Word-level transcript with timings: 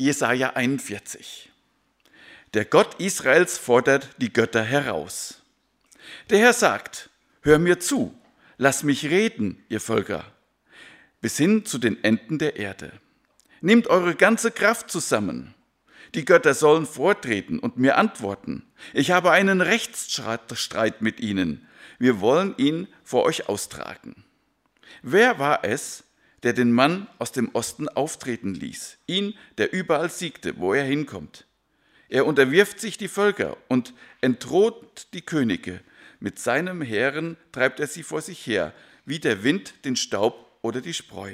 Jesaja 0.00 0.54
41. 0.54 1.50
Der 2.54 2.64
Gott 2.64 2.94
Israels 3.00 3.58
fordert 3.58 4.08
die 4.16 4.32
Götter 4.32 4.62
heraus. 4.62 5.42
Der 6.30 6.38
Herr 6.38 6.54
sagt: 6.54 7.10
Hör 7.42 7.58
mir 7.58 7.80
zu, 7.80 8.18
lass 8.56 8.82
mich 8.82 9.10
reden, 9.10 9.62
ihr 9.68 9.78
Völker, 9.78 10.24
bis 11.20 11.36
hin 11.36 11.66
zu 11.66 11.76
den 11.76 12.02
Enden 12.02 12.38
der 12.38 12.56
Erde. 12.56 12.92
Nehmt 13.60 13.88
eure 13.88 14.14
ganze 14.14 14.50
Kraft 14.50 14.90
zusammen. 14.90 15.54
Die 16.14 16.24
Götter 16.24 16.54
sollen 16.54 16.86
vortreten 16.86 17.58
und 17.58 17.76
mir 17.76 17.98
antworten. 17.98 18.64
Ich 18.94 19.10
habe 19.10 19.32
einen 19.32 19.60
Rechtsstreit 19.60 21.02
mit 21.02 21.20
ihnen. 21.20 21.68
Wir 21.98 22.22
wollen 22.22 22.54
ihn 22.56 22.88
vor 23.04 23.24
euch 23.24 23.50
austragen. 23.50 24.24
Wer 25.02 25.38
war 25.38 25.62
es, 25.62 26.04
der 26.42 26.52
den 26.52 26.72
Mann 26.72 27.06
aus 27.18 27.32
dem 27.32 27.50
Osten 27.54 27.88
auftreten 27.88 28.54
ließ, 28.54 28.98
ihn, 29.06 29.34
der 29.58 29.72
überall 29.72 30.10
siegte, 30.10 30.58
wo 30.58 30.72
er 30.72 30.84
hinkommt. 30.84 31.46
Er 32.08 32.26
unterwirft 32.26 32.80
sich 32.80 32.98
die 32.98 33.08
Völker 33.08 33.56
und 33.68 33.94
entthront 34.20 35.12
die 35.14 35.22
Könige. 35.22 35.80
Mit 36.18 36.38
seinem 36.38 36.82
Heeren 36.82 37.36
treibt 37.52 37.78
er 37.78 37.86
sie 37.86 38.02
vor 38.02 38.20
sich 38.20 38.46
her, 38.46 38.74
wie 39.04 39.20
der 39.20 39.44
Wind 39.44 39.84
den 39.84 39.96
Staub 39.96 40.58
oder 40.62 40.80
die 40.80 40.94
Spreu. 40.94 41.32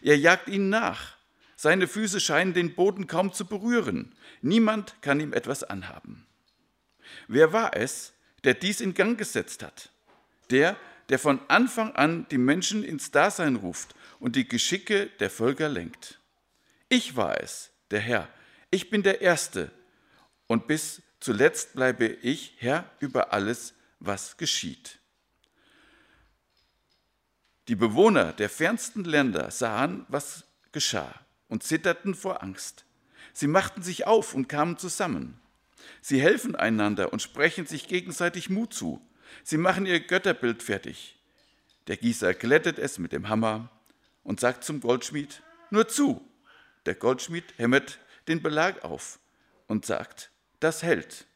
Er 0.00 0.16
jagt 0.16 0.48
ihnen 0.48 0.70
nach. 0.70 1.16
Seine 1.56 1.86
Füße 1.86 2.20
scheinen 2.20 2.54
den 2.54 2.74
Boden 2.74 3.06
kaum 3.06 3.32
zu 3.32 3.46
berühren. 3.46 4.14
Niemand 4.40 4.96
kann 5.02 5.20
ihm 5.20 5.32
etwas 5.32 5.62
anhaben. 5.62 6.26
Wer 7.28 7.52
war 7.52 7.76
es, 7.76 8.14
der 8.44 8.54
dies 8.54 8.80
in 8.80 8.94
Gang 8.94 9.18
gesetzt 9.18 9.62
hat? 9.62 9.90
Der, 10.50 10.76
der 11.08 11.18
von 11.18 11.40
Anfang 11.48 11.94
an 11.94 12.26
die 12.30 12.38
Menschen 12.38 12.84
ins 12.84 13.10
Dasein 13.10 13.56
ruft 13.56 13.94
und 14.20 14.36
die 14.36 14.48
Geschicke 14.48 15.06
der 15.20 15.30
Völker 15.30 15.68
lenkt. 15.68 16.20
Ich 16.88 17.16
war 17.16 17.40
es, 17.40 17.70
der 17.90 18.00
Herr. 18.00 18.28
Ich 18.70 18.90
bin 18.90 19.02
der 19.02 19.20
Erste 19.20 19.70
und 20.46 20.66
bis 20.66 21.02
zuletzt 21.20 21.74
bleibe 21.74 22.06
ich 22.06 22.54
Herr 22.58 22.90
über 23.00 23.32
alles, 23.32 23.74
was 24.00 24.36
geschieht. 24.36 24.98
Die 27.68 27.76
Bewohner 27.76 28.32
der 28.32 28.48
fernsten 28.48 29.04
Länder 29.04 29.50
sahen, 29.50 30.04
was 30.08 30.44
geschah 30.72 31.14
und 31.48 31.62
zitterten 31.62 32.14
vor 32.14 32.42
Angst. 32.42 32.84
Sie 33.32 33.46
machten 33.46 33.82
sich 33.82 34.06
auf 34.06 34.34
und 34.34 34.48
kamen 34.48 34.78
zusammen. 34.78 35.40
Sie 36.00 36.20
helfen 36.20 36.56
einander 36.56 37.12
und 37.12 37.22
sprechen 37.22 37.66
sich 37.66 37.88
gegenseitig 37.88 38.50
Mut 38.50 38.74
zu. 38.74 39.00
Sie 39.44 39.56
machen 39.56 39.86
ihr 39.86 40.00
Götterbild 40.00 40.62
fertig. 40.62 41.18
Der 41.86 41.96
Gießer 41.96 42.34
glättet 42.34 42.78
es 42.78 42.98
mit 42.98 43.12
dem 43.12 43.28
Hammer 43.28 43.70
und 44.22 44.40
sagt 44.40 44.64
zum 44.64 44.80
Goldschmied, 44.80 45.42
nur 45.70 45.88
zu. 45.88 46.26
Der 46.86 46.94
Goldschmied 46.94 47.44
hämmert 47.56 47.98
den 48.28 48.42
Belag 48.42 48.84
auf 48.84 49.18
und 49.66 49.84
sagt, 49.84 50.30
das 50.60 50.82
hält. 50.82 51.26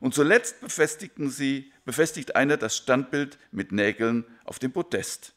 Und 0.00 0.14
zuletzt 0.14 0.60
befestigen 0.60 1.30
sie, 1.30 1.72
befestigt 1.84 2.36
einer 2.36 2.56
das 2.56 2.76
Standbild 2.76 3.38
mit 3.50 3.72
Nägeln 3.72 4.24
auf 4.44 4.58
dem 4.58 4.72
Podest, 4.72 5.34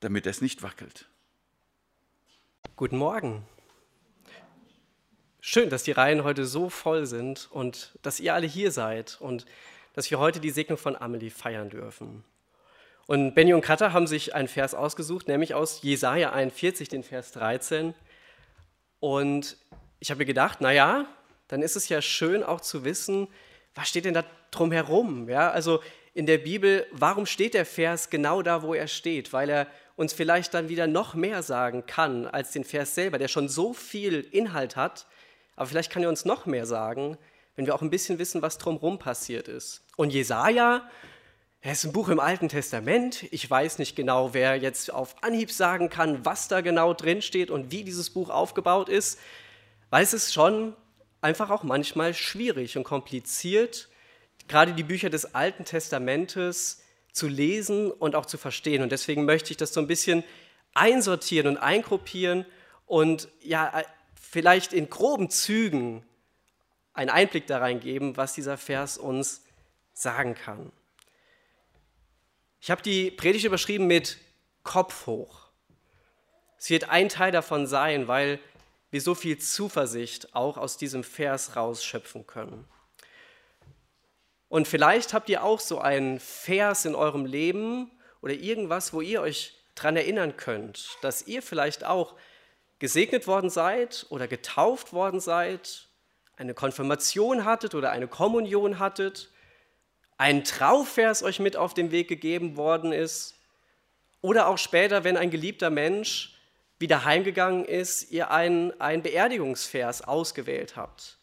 damit 0.00 0.26
es 0.26 0.40
nicht 0.40 0.62
wackelt. 0.62 1.08
Guten 2.76 2.96
Morgen. 2.96 3.46
Schön, 5.40 5.68
dass 5.68 5.82
die 5.82 5.92
Reihen 5.92 6.24
heute 6.24 6.46
so 6.46 6.70
voll 6.70 7.04
sind 7.06 7.48
und 7.50 7.98
dass 8.02 8.18
ihr 8.18 8.34
alle 8.34 8.46
hier 8.46 8.72
seid 8.72 9.20
und 9.20 9.44
dass 9.94 10.10
wir 10.10 10.18
heute 10.18 10.40
die 10.40 10.50
Segnung 10.50 10.78
von 10.78 10.96
Amelie 10.96 11.30
feiern 11.30 11.70
dürfen. 11.70 12.24
Und 13.06 13.34
Benny 13.34 13.52
und 13.54 13.60
Katha 13.60 13.92
haben 13.92 14.06
sich 14.06 14.34
einen 14.34 14.48
Vers 14.48 14.74
ausgesucht, 14.74 15.28
nämlich 15.28 15.54
aus 15.54 15.82
Jesaja 15.82 16.32
41, 16.32 16.88
den 16.88 17.02
Vers 17.02 17.32
13. 17.32 17.94
Und 19.00 19.56
ich 20.00 20.10
habe 20.10 20.18
mir 20.18 20.24
gedacht, 20.26 20.60
naja, 20.60 21.06
dann 21.48 21.62
ist 21.62 21.76
es 21.76 21.88
ja 21.88 22.00
schön 22.00 22.42
auch 22.42 22.60
zu 22.60 22.84
wissen, 22.84 23.28
was 23.74 23.88
steht 23.88 24.04
denn 24.04 24.14
da 24.14 24.24
drum 24.50 24.72
herum? 24.72 25.28
Ja, 25.28 25.50
also 25.50 25.80
in 26.14 26.26
der 26.26 26.38
Bibel, 26.38 26.86
warum 26.92 27.26
steht 27.26 27.54
der 27.54 27.66
Vers 27.66 28.08
genau 28.08 28.40
da, 28.40 28.62
wo 28.62 28.72
er 28.72 28.86
steht? 28.86 29.32
Weil 29.32 29.50
er 29.50 29.66
uns 29.96 30.12
vielleicht 30.12 30.54
dann 30.54 30.68
wieder 30.68 30.86
noch 30.86 31.14
mehr 31.14 31.42
sagen 31.42 31.86
kann 31.86 32.26
als 32.26 32.52
den 32.52 32.64
Vers 32.64 32.94
selber, 32.94 33.18
der 33.18 33.28
schon 33.28 33.48
so 33.48 33.72
viel 33.72 34.20
Inhalt 34.20 34.76
hat. 34.76 35.06
Aber 35.56 35.66
vielleicht 35.66 35.90
kann 35.92 36.02
er 36.02 36.08
uns 36.08 36.24
noch 36.24 36.46
mehr 36.46 36.66
sagen, 36.66 37.18
wenn 37.56 37.66
wir 37.66 37.74
auch 37.74 37.82
ein 37.82 37.90
bisschen 37.90 38.18
wissen, 38.18 38.42
was 38.42 38.58
drumherum 38.58 38.98
passiert 38.98 39.48
ist. 39.48 39.82
Und 39.96 40.10
Jesaja, 40.10 40.88
es 41.60 41.78
ist 41.78 41.84
ein 41.84 41.92
Buch 41.92 42.08
im 42.08 42.20
Alten 42.20 42.48
Testament. 42.48 43.24
Ich 43.30 43.48
weiß 43.48 43.78
nicht 43.78 43.96
genau, 43.96 44.34
wer 44.34 44.56
jetzt 44.56 44.92
auf 44.92 45.22
Anhieb 45.22 45.50
sagen 45.50 45.88
kann, 45.88 46.24
was 46.24 46.48
da 46.48 46.60
genau 46.60 46.92
drin 46.92 47.22
steht 47.22 47.50
und 47.50 47.70
wie 47.70 47.84
dieses 47.84 48.10
Buch 48.10 48.28
aufgebaut 48.28 48.88
ist, 48.88 49.18
weil 49.88 50.02
es 50.02 50.12
ist 50.12 50.34
schon 50.34 50.74
einfach 51.20 51.50
auch 51.50 51.62
manchmal 51.62 52.12
schwierig 52.12 52.76
und 52.76 52.84
kompliziert, 52.84 53.88
gerade 54.46 54.74
die 54.74 54.82
Bücher 54.82 55.08
des 55.08 55.34
Alten 55.34 55.64
Testamentes 55.64 56.82
zu 57.12 57.28
lesen 57.28 57.90
und 57.90 58.14
auch 58.14 58.26
zu 58.26 58.36
verstehen. 58.36 58.82
Und 58.82 58.92
deswegen 58.92 59.24
möchte 59.24 59.50
ich 59.50 59.56
das 59.56 59.72
so 59.72 59.80
ein 59.80 59.86
bisschen 59.86 60.22
einsortieren 60.74 61.46
und 61.46 61.56
eingruppieren 61.56 62.44
und 62.84 63.28
ja, 63.40 63.82
vielleicht 64.20 64.72
in 64.72 64.90
groben 64.90 65.30
Zügen 65.30 66.04
einen 66.94 67.10
Einblick 67.10 67.46
da 67.46 67.58
reingeben, 67.58 68.16
was 68.16 68.32
dieser 68.32 68.56
Vers 68.56 68.96
uns 68.96 69.42
sagen 69.92 70.34
kann. 70.34 70.72
Ich 72.60 72.70
habe 72.70 72.82
die 72.82 73.10
Predigt 73.10 73.44
überschrieben 73.44 73.86
mit 73.86 74.16
Kopf 74.62 75.06
hoch. 75.06 75.48
Es 76.56 76.70
wird 76.70 76.88
ein 76.88 77.10
Teil 77.10 77.30
davon 77.30 77.66
sein, 77.66 78.08
weil 78.08 78.38
wir 78.90 79.02
so 79.02 79.14
viel 79.14 79.38
Zuversicht 79.38 80.34
auch 80.34 80.56
aus 80.56 80.78
diesem 80.78 81.04
Vers 81.04 81.56
rausschöpfen 81.56 82.26
können. 82.26 82.64
Und 84.48 84.68
vielleicht 84.68 85.12
habt 85.12 85.28
ihr 85.28 85.42
auch 85.42 85.60
so 85.60 85.80
einen 85.80 86.20
Vers 86.20 86.84
in 86.84 86.94
eurem 86.94 87.26
Leben 87.26 87.90
oder 88.22 88.34
irgendwas, 88.34 88.92
wo 88.92 89.00
ihr 89.00 89.20
euch 89.20 89.58
daran 89.74 89.96
erinnern 89.96 90.36
könnt, 90.36 90.96
dass 91.02 91.26
ihr 91.26 91.42
vielleicht 91.42 91.84
auch 91.84 92.14
gesegnet 92.78 93.26
worden 93.26 93.50
seid 93.50 94.06
oder 94.10 94.28
getauft 94.28 94.92
worden 94.92 95.20
seid, 95.20 95.88
eine 96.36 96.54
Konfirmation 96.54 97.44
hattet 97.44 97.74
oder 97.74 97.90
eine 97.90 98.08
Kommunion 98.08 98.78
hattet 98.78 99.30
ein 100.16 100.44
Trauvers 100.44 101.22
euch 101.22 101.40
mit 101.40 101.56
auf 101.56 101.74
den 101.74 101.90
Weg 101.90 102.08
gegeben 102.08 102.56
worden 102.56 102.92
ist 102.92 103.34
oder 104.20 104.48
auch 104.48 104.58
später, 104.58 105.04
wenn 105.04 105.16
ein 105.16 105.30
geliebter 105.30 105.70
Mensch 105.70 106.38
wieder 106.78 107.04
heimgegangen 107.04 107.64
ist, 107.64 108.10
ihr 108.10 108.30
einen, 108.30 108.78
einen 108.80 109.02
Beerdigungsvers 109.02 110.02
ausgewählt 110.02 110.76
habt. 110.76 111.18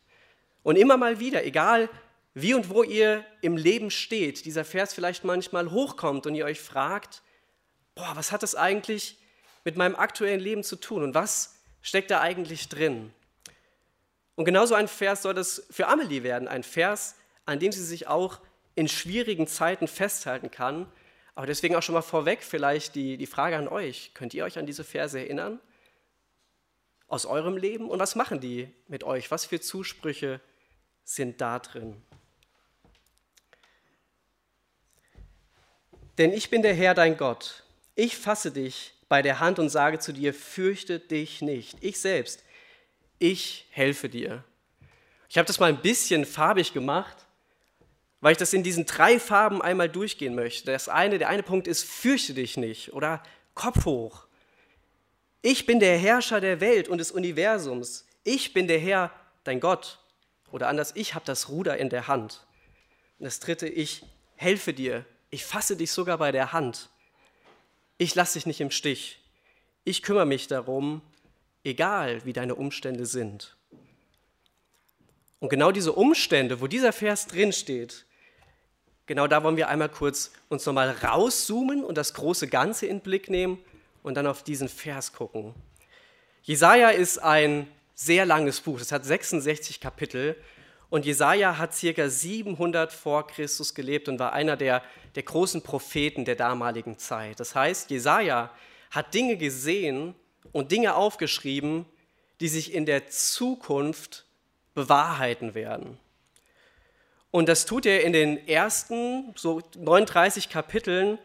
Und 0.63 0.75
immer 0.75 0.97
mal 0.97 1.19
wieder, 1.19 1.43
egal 1.45 1.89
wie 2.33 2.53
und 2.53 2.69
wo 2.69 2.83
ihr 2.83 3.25
im 3.41 3.57
Leben 3.57 3.91
steht, 3.91 4.45
dieser 4.45 4.63
Vers 4.63 4.93
vielleicht 4.93 5.23
manchmal 5.23 5.71
hochkommt 5.71 6.25
und 6.25 6.35
ihr 6.35 6.45
euch 6.45 6.61
fragt, 6.61 7.21
boah, 7.95 8.11
was 8.15 8.31
hat 8.31 8.43
das 8.43 8.55
eigentlich 8.55 9.17
mit 9.65 9.75
meinem 9.75 9.95
aktuellen 9.95 10.39
Leben 10.39 10.63
zu 10.63 10.75
tun 10.75 11.03
und 11.03 11.13
was 11.13 11.55
steckt 11.81 12.11
da 12.11 12.21
eigentlich 12.21 12.69
drin? 12.69 13.13
Und 14.41 14.45
genauso 14.45 14.73
ein 14.73 14.87
Vers 14.87 15.21
soll 15.21 15.35
das 15.35 15.67
für 15.69 15.87
Amelie 15.87 16.23
werden, 16.23 16.47
ein 16.47 16.63
Vers, 16.63 17.13
an 17.45 17.59
dem 17.59 17.71
sie 17.71 17.85
sich 17.85 18.07
auch 18.07 18.39
in 18.73 18.87
schwierigen 18.87 19.45
Zeiten 19.45 19.87
festhalten 19.87 20.49
kann. 20.49 20.91
Aber 21.35 21.45
deswegen 21.45 21.75
auch 21.75 21.83
schon 21.83 21.93
mal 21.93 22.01
vorweg 22.01 22.41
vielleicht 22.41 22.95
die, 22.95 23.17
die 23.17 23.27
Frage 23.27 23.55
an 23.55 23.67
euch. 23.67 24.15
Könnt 24.15 24.33
ihr 24.33 24.43
euch 24.43 24.57
an 24.57 24.65
diese 24.65 24.83
Verse 24.83 25.19
erinnern? 25.19 25.59
Aus 27.07 27.27
eurem 27.27 27.55
Leben? 27.55 27.87
Und 27.87 27.99
was 27.99 28.15
machen 28.15 28.39
die 28.39 28.67
mit 28.87 29.03
euch? 29.03 29.29
Was 29.29 29.45
für 29.45 29.59
Zusprüche 29.61 30.41
sind 31.03 31.39
da 31.39 31.59
drin? 31.59 32.01
Denn 36.17 36.33
ich 36.33 36.49
bin 36.49 36.63
der 36.63 36.73
Herr 36.73 36.95
dein 36.95 37.15
Gott. 37.15 37.63
Ich 37.93 38.17
fasse 38.17 38.51
dich 38.51 38.95
bei 39.07 39.21
der 39.21 39.39
Hand 39.39 39.59
und 39.59 39.69
sage 39.69 39.99
zu 39.99 40.11
dir, 40.11 40.33
fürchte 40.33 40.99
dich 40.99 41.43
nicht. 41.43 41.77
Ich 41.81 42.01
selbst, 42.01 42.43
ich 43.21 43.67
helfe 43.71 44.09
dir. 44.09 44.43
Ich 45.29 45.37
habe 45.37 45.45
das 45.45 45.59
mal 45.59 45.69
ein 45.69 45.81
bisschen 45.81 46.25
farbig 46.25 46.73
gemacht 46.73 47.25
weil 48.21 48.33
ich 48.33 48.37
das 48.37 48.53
in 48.53 48.63
diesen 48.63 48.85
drei 48.85 49.19
Farben 49.19 49.61
einmal 49.61 49.89
durchgehen 49.89 50.35
möchte. 50.35 50.71
Das 50.71 50.87
eine, 50.87 51.17
der 51.17 51.27
eine 51.27 51.43
Punkt 51.43 51.67
ist, 51.67 51.83
fürchte 51.83 52.35
dich 52.35 52.55
nicht 52.55 52.93
oder 52.93 53.21
Kopf 53.55 53.85
hoch. 53.85 54.27
Ich 55.41 55.65
bin 55.65 55.79
der 55.79 55.97
Herrscher 55.97 56.39
der 56.39 56.61
Welt 56.61 56.87
und 56.87 56.99
des 56.99 57.11
Universums. 57.11 58.05
Ich 58.23 58.53
bin 58.53 58.67
der 58.67 58.79
Herr, 58.79 59.11
dein 59.43 59.59
Gott. 59.59 59.97
Oder 60.51 60.67
anders, 60.67 60.95
ich 60.95 61.15
habe 61.15 61.25
das 61.25 61.49
Ruder 61.49 61.77
in 61.77 61.89
der 61.89 62.07
Hand. 62.07 62.45
Und 63.17 63.25
das 63.25 63.39
dritte, 63.39 63.67
ich 63.67 64.03
helfe 64.35 64.71
dir. 64.71 65.03
Ich 65.31 65.43
fasse 65.43 65.75
dich 65.75 65.91
sogar 65.91 66.19
bei 66.19 66.31
der 66.31 66.53
Hand. 66.53 66.89
Ich 67.97 68.13
lasse 68.13 68.33
dich 68.37 68.45
nicht 68.45 68.61
im 68.61 68.69
Stich. 68.69 69.19
Ich 69.83 70.03
kümmere 70.03 70.27
mich 70.27 70.45
darum, 70.47 71.01
egal 71.63 72.23
wie 72.25 72.33
deine 72.33 72.55
Umstände 72.55 73.05
sind. 73.05 73.55
Und 75.39 75.49
genau 75.49 75.71
diese 75.71 75.93
Umstände, 75.93 76.61
wo 76.61 76.67
dieser 76.67 76.93
Vers 76.93 77.27
drinsteht, 77.27 78.05
Genau 79.11 79.27
da 79.27 79.43
wollen 79.43 79.57
wir 79.57 79.67
einmal 79.67 79.89
kurz 79.89 80.31
uns 80.47 80.65
nochmal 80.65 80.89
rauszoomen 80.89 81.83
und 81.83 81.97
das 81.97 82.13
große 82.13 82.47
Ganze 82.47 82.85
in 82.85 82.99
den 82.99 83.03
Blick 83.03 83.29
nehmen 83.29 83.59
und 84.03 84.15
dann 84.15 84.25
auf 84.25 84.41
diesen 84.41 84.69
Vers 84.69 85.11
gucken. 85.11 85.53
Jesaja 86.43 86.91
ist 86.91 87.17
ein 87.17 87.67
sehr 87.93 88.25
langes 88.25 88.61
Buch. 88.61 88.79
Es 88.79 88.93
hat 88.93 89.03
66 89.03 89.81
Kapitel. 89.81 90.37
Und 90.89 91.05
Jesaja 91.05 91.57
hat 91.57 91.75
circa 91.75 92.07
700 92.07 92.93
vor 92.93 93.27
Christus 93.27 93.75
gelebt 93.75 94.07
und 94.07 94.17
war 94.17 94.31
einer 94.31 94.55
der, 94.55 94.81
der 95.15 95.23
großen 95.23 95.61
Propheten 95.61 96.23
der 96.23 96.35
damaligen 96.35 96.97
Zeit. 96.97 97.41
Das 97.41 97.53
heißt, 97.53 97.89
Jesaja 97.91 98.49
hat 98.91 99.13
Dinge 99.13 99.35
gesehen 99.35 100.15
und 100.51 100.71
Dinge 100.71 100.95
aufgeschrieben, 100.95 101.85
die 102.39 102.47
sich 102.47 102.73
in 102.73 102.85
der 102.85 103.07
Zukunft 103.07 104.25
bewahrheiten 104.73 105.53
werden. 105.53 105.97
Und 107.29 107.47
das 107.47 107.65
tut 107.65 107.85
er 107.85 108.03
in 108.03 108.13
den 108.13 108.47
ersten, 108.47 109.33
so 109.37 109.61
39 109.77 110.49
Kapiteln, 110.49 111.17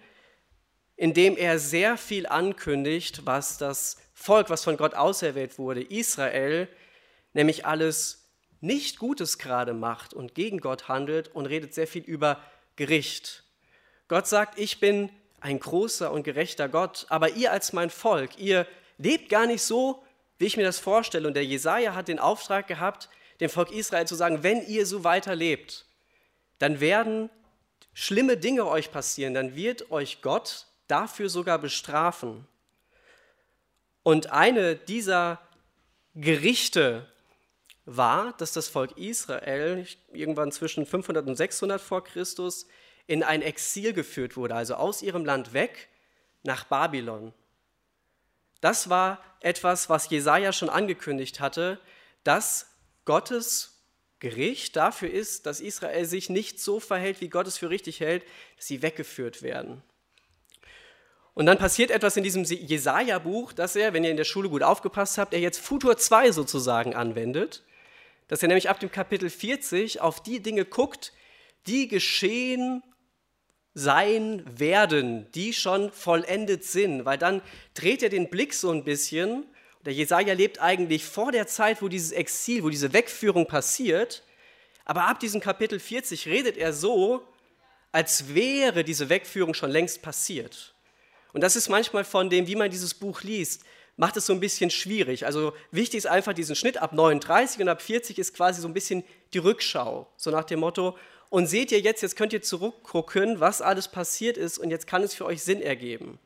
indem 0.94 1.36
er 1.36 1.58
sehr 1.58 1.96
viel 1.96 2.26
ankündigt, 2.26 3.26
was 3.26 3.58
das 3.58 3.96
Volk, 4.14 4.48
was 4.48 4.64
von 4.64 4.76
Gott 4.76 4.94
auserwählt 4.94 5.58
wurde, 5.58 5.82
Israel, 5.82 6.68
nämlich 7.34 7.66
alles 7.66 8.30
nicht 8.60 8.98
Gutes 8.98 9.38
gerade 9.38 9.74
macht 9.74 10.14
und 10.14 10.34
gegen 10.34 10.58
Gott 10.58 10.88
handelt 10.88 11.34
und 11.34 11.46
redet 11.46 11.74
sehr 11.74 11.86
viel 11.86 12.02
über 12.02 12.40
Gericht. 12.76 13.44
Gott 14.08 14.26
sagt, 14.26 14.58
ich 14.58 14.80
bin 14.80 15.10
ein 15.40 15.58
großer 15.58 16.10
und 16.10 16.22
gerechter 16.22 16.68
Gott, 16.68 17.06
aber 17.08 17.30
ihr 17.30 17.52
als 17.52 17.72
mein 17.72 17.90
Volk, 17.90 18.38
ihr 18.38 18.66
lebt 18.98 19.28
gar 19.28 19.46
nicht 19.46 19.62
so, 19.62 20.02
wie 20.38 20.46
ich 20.46 20.56
mir 20.56 20.64
das 20.64 20.78
vorstelle. 20.78 21.26
Und 21.26 21.34
der 21.34 21.44
Jesaja 21.44 21.94
hat 21.94 22.08
den 22.08 22.18
Auftrag 22.18 22.66
gehabt, 22.66 23.08
dem 23.40 23.50
Volk 23.50 23.70
Israel 23.70 24.06
zu 24.06 24.14
sagen, 24.14 24.42
wenn 24.42 24.66
ihr 24.66 24.86
so 24.86 25.04
weiterlebt, 25.04 25.86
dann 26.58 26.80
werden 26.80 27.30
schlimme 27.92 28.36
Dinge 28.36 28.66
euch 28.66 28.90
passieren, 28.90 29.34
dann 29.34 29.56
wird 29.56 29.90
euch 29.90 30.22
Gott 30.22 30.66
dafür 30.88 31.28
sogar 31.28 31.58
bestrafen. 31.58 32.46
Und 34.02 34.30
eine 34.30 34.76
dieser 34.76 35.40
Gerichte 36.14 37.06
war, 37.84 38.34
dass 38.38 38.52
das 38.52 38.68
Volk 38.68 38.96
Israel 38.96 39.86
irgendwann 40.12 40.52
zwischen 40.52 40.86
500 40.86 41.26
und 41.26 41.36
600 41.36 41.80
vor 41.80 42.04
Christus 42.04 42.66
in 43.06 43.22
ein 43.22 43.42
Exil 43.42 43.92
geführt 43.92 44.36
wurde, 44.36 44.54
also 44.54 44.74
aus 44.74 45.02
ihrem 45.02 45.24
Land 45.24 45.52
weg 45.52 45.88
nach 46.42 46.64
Babylon. 46.64 47.32
Das 48.66 48.90
war 48.90 49.22
etwas, 49.38 49.88
was 49.88 50.10
Jesaja 50.10 50.52
schon 50.52 50.68
angekündigt 50.68 51.38
hatte, 51.38 51.78
dass 52.24 52.66
Gottes 53.04 53.80
Gericht 54.18 54.74
dafür 54.74 55.08
ist, 55.08 55.46
dass 55.46 55.60
Israel 55.60 56.04
sich 56.04 56.30
nicht 56.30 56.58
so 56.58 56.80
verhält, 56.80 57.20
wie 57.20 57.28
Gott 57.28 57.46
es 57.46 57.58
für 57.58 57.70
richtig 57.70 58.00
hält, 58.00 58.24
dass 58.56 58.66
sie 58.66 58.82
weggeführt 58.82 59.42
werden. 59.42 59.84
Und 61.34 61.46
dann 61.46 61.58
passiert 61.58 61.92
etwas 61.92 62.16
in 62.16 62.24
diesem 62.24 62.42
Jesaja-Buch, 62.42 63.52
dass 63.52 63.76
er, 63.76 63.92
wenn 63.92 64.02
ihr 64.02 64.10
in 64.10 64.16
der 64.16 64.24
Schule 64.24 64.48
gut 64.48 64.64
aufgepasst 64.64 65.16
habt, 65.16 65.32
er 65.32 65.38
jetzt 65.38 65.60
Futur 65.60 65.96
2 65.96 66.32
sozusagen 66.32 66.92
anwendet. 66.92 67.62
Dass 68.26 68.42
er 68.42 68.48
nämlich 68.48 68.68
ab 68.68 68.80
dem 68.80 68.90
Kapitel 68.90 69.30
40 69.30 70.00
auf 70.00 70.20
die 70.20 70.42
Dinge 70.42 70.64
guckt, 70.64 71.12
die 71.68 71.86
geschehen 71.86 72.82
sein 73.76 74.42
werden, 74.58 75.30
die 75.34 75.52
schon 75.52 75.92
vollendet 75.92 76.64
sind. 76.64 77.04
Weil 77.04 77.18
dann 77.18 77.42
dreht 77.74 78.02
er 78.02 78.08
den 78.08 78.28
Blick 78.28 78.54
so 78.54 78.72
ein 78.72 78.82
bisschen 78.82 79.44
der 79.86 79.94
Jesaja 79.94 80.34
lebt 80.34 80.60
eigentlich 80.60 81.04
vor 81.04 81.30
der 81.30 81.46
Zeit, 81.46 81.80
wo 81.80 81.86
dieses 81.86 82.10
Exil, 82.10 82.64
wo 82.64 82.70
diese 82.70 82.92
Wegführung 82.92 83.46
passiert. 83.46 84.24
Aber 84.84 85.04
ab 85.04 85.20
diesem 85.20 85.40
Kapitel 85.40 85.78
40 85.78 86.26
redet 86.26 86.56
er 86.56 86.72
so, 86.72 87.22
als 87.92 88.34
wäre 88.34 88.82
diese 88.82 89.08
Wegführung 89.08 89.54
schon 89.54 89.70
längst 89.70 90.02
passiert. 90.02 90.74
Und 91.32 91.40
das 91.40 91.54
ist 91.54 91.68
manchmal 91.68 92.02
von 92.02 92.28
dem, 92.28 92.48
wie 92.48 92.56
man 92.56 92.68
dieses 92.68 92.94
Buch 92.94 93.22
liest, 93.22 93.62
macht 93.96 94.16
es 94.16 94.26
so 94.26 94.32
ein 94.32 94.40
bisschen 94.40 94.70
schwierig. 94.70 95.24
Also 95.24 95.52
wichtig 95.70 95.98
ist 95.98 96.06
einfach 96.06 96.34
diesen 96.34 96.56
Schnitt 96.56 96.78
ab 96.78 96.92
39 96.92 97.60
und 97.60 97.68
ab 97.68 97.80
40 97.80 98.18
ist 98.18 98.34
quasi 98.34 98.60
so 98.60 98.66
ein 98.66 98.74
bisschen 98.74 99.04
die 99.34 99.38
Rückschau. 99.38 100.08
So 100.16 100.32
nach 100.32 100.44
dem 100.44 100.60
Motto, 100.60 100.98
und 101.28 101.46
seht 101.46 101.72
ihr 101.72 101.80
jetzt, 101.80 102.02
jetzt 102.02 102.16
könnt 102.16 102.32
ihr 102.32 102.42
zurückgucken, 102.42 103.40
was 103.40 103.62
alles 103.62 103.88
passiert 103.88 104.36
ist 104.36 104.58
und 104.58 104.70
jetzt 104.70 104.86
kann 104.86 105.02
es 105.02 105.14
für 105.14 105.24
euch 105.24 105.42
Sinn 105.42 105.60
ergeben. 105.60 106.18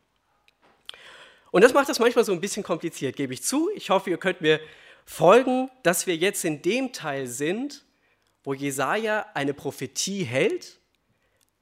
Und 1.50 1.62
das 1.62 1.73
macht 1.73 1.88
das 1.88 1.99
manchmal 1.99 2.25
so 2.25 2.32
ein 2.32 2.41
bisschen 2.41 2.62
kompliziert, 2.62 3.17
gebe 3.17 3.35
ich 3.35 3.43
zu. 3.43 3.70
Ich 3.75 3.91
hoffe, 3.91 4.11
ihr 4.11 4.19
könnt 4.19 4.41
mir 4.41 4.61
folgen, 5.05 5.70
dass 5.82 6.06
wir 6.06 6.17
jetzt 6.17 6.44
in 6.44 6.62
dem 6.62 6.93
Teil 6.93 7.26
sind, 7.26 7.85
wo 8.44 8.55
Jesaja 8.55 9.26
eine 9.35 9.55
Prophetie 9.55 10.25
hält, 10.25 10.79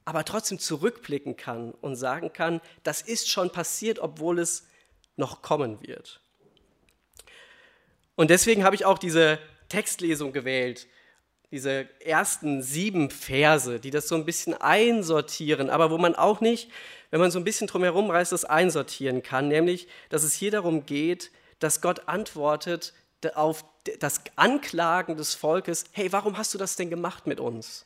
aber 0.05 0.25
trotzdem 0.25 0.59
zurückblicken 0.59 1.35
kann 1.35 1.71
und 1.71 1.95
sagen 1.95 2.33
kann, 2.33 2.61
das 2.83 3.01
ist 3.01 3.29
schon 3.29 3.51
passiert, 3.51 3.99
obwohl 3.99 4.39
es 4.39 4.67
noch 5.15 5.41
kommen 5.41 5.81
wird. 5.85 6.21
Und 8.15 8.29
deswegen 8.29 8.63
habe 8.63 8.75
ich 8.75 8.85
auch 8.85 8.97
diese 8.97 9.39
Textlesung 9.69 10.33
gewählt, 10.33 10.87
diese 11.51 11.87
ersten 11.99 12.61
sieben 12.61 13.09
Verse, 13.09 13.79
die 13.79 13.91
das 13.91 14.07
so 14.07 14.15
ein 14.15 14.25
bisschen 14.25 14.53
einsortieren, 14.53 15.69
aber 15.69 15.89
wo 15.89 15.97
man 15.97 16.15
auch 16.15 16.41
nicht 16.41 16.69
wenn 17.11 17.19
man 17.19 17.31
so 17.31 17.39
ein 17.39 17.43
bisschen 17.43 17.67
drumherum 17.67 18.09
reißt, 18.09 18.31
das 18.31 18.45
einsortieren 18.45 19.23
kann, 19.23 19.47
nämlich, 19.47 19.87
dass 20.09 20.23
es 20.23 20.33
hier 20.33 20.51
darum 20.51 20.85
geht, 20.85 21.31
dass 21.59 21.81
Gott 21.81 22.07
antwortet 22.07 22.93
auf 23.33 23.65
das 23.99 24.21
Anklagen 24.35 25.17
des 25.17 25.33
Volkes, 25.33 25.85
hey, 25.91 26.11
warum 26.11 26.37
hast 26.37 26.53
du 26.53 26.57
das 26.57 26.75
denn 26.75 26.89
gemacht 26.89 27.27
mit 27.27 27.39
uns? 27.39 27.85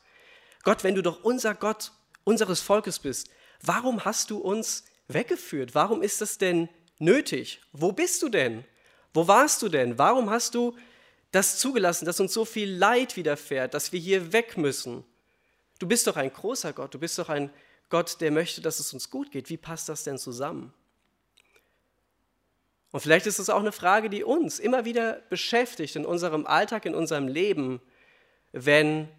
Gott, 0.63 0.83
wenn 0.83 0.95
du 0.95 1.01
doch 1.01 1.23
unser 1.23 1.55
Gott 1.55 1.91
unseres 2.23 2.61
Volkes 2.61 2.99
bist, 2.99 3.29
warum 3.61 4.05
hast 4.05 4.29
du 4.29 4.37
uns 4.37 4.85
weggeführt? 5.07 5.75
Warum 5.75 6.01
ist 6.01 6.21
das 6.21 6.37
denn 6.37 6.69
nötig? 6.99 7.61
Wo 7.71 7.91
bist 7.91 8.21
du 8.21 8.29
denn? 8.29 8.63
Wo 9.13 9.27
warst 9.27 9.61
du 9.61 9.69
denn? 9.69 9.97
Warum 9.97 10.29
hast 10.29 10.55
du 10.55 10.75
das 11.33 11.57
zugelassen, 11.57 12.05
dass 12.05 12.19
uns 12.19 12.31
so 12.31 12.45
viel 12.45 12.71
Leid 12.71 13.17
widerfährt, 13.17 13.73
dass 13.73 13.91
wir 13.91 13.99
hier 13.99 14.31
weg 14.31 14.55
müssen? 14.55 15.03
Du 15.79 15.87
bist 15.87 16.07
doch 16.07 16.15
ein 16.15 16.31
großer 16.31 16.71
Gott, 16.73 16.93
du 16.93 16.99
bist 16.99 17.17
doch 17.19 17.27
ein 17.27 17.49
Gott, 17.89 18.21
der 18.21 18.31
möchte, 18.31 18.61
dass 18.61 18.79
es 18.79 18.93
uns 18.93 19.09
gut 19.09 19.31
geht. 19.31 19.49
Wie 19.49 19.57
passt 19.57 19.89
das 19.89 20.03
denn 20.03 20.17
zusammen? 20.17 20.73
Und 22.91 22.99
vielleicht 22.99 23.25
ist 23.25 23.39
es 23.39 23.49
auch 23.49 23.59
eine 23.59 23.71
Frage, 23.71 24.09
die 24.09 24.23
uns 24.23 24.59
immer 24.59 24.85
wieder 24.85 25.23
beschäftigt 25.29 25.95
in 25.95 26.05
unserem 26.05 26.45
Alltag, 26.45 26.85
in 26.85 26.93
unserem 26.93 27.27
Leben, 27.27 27.81
wenn 28.51 29.09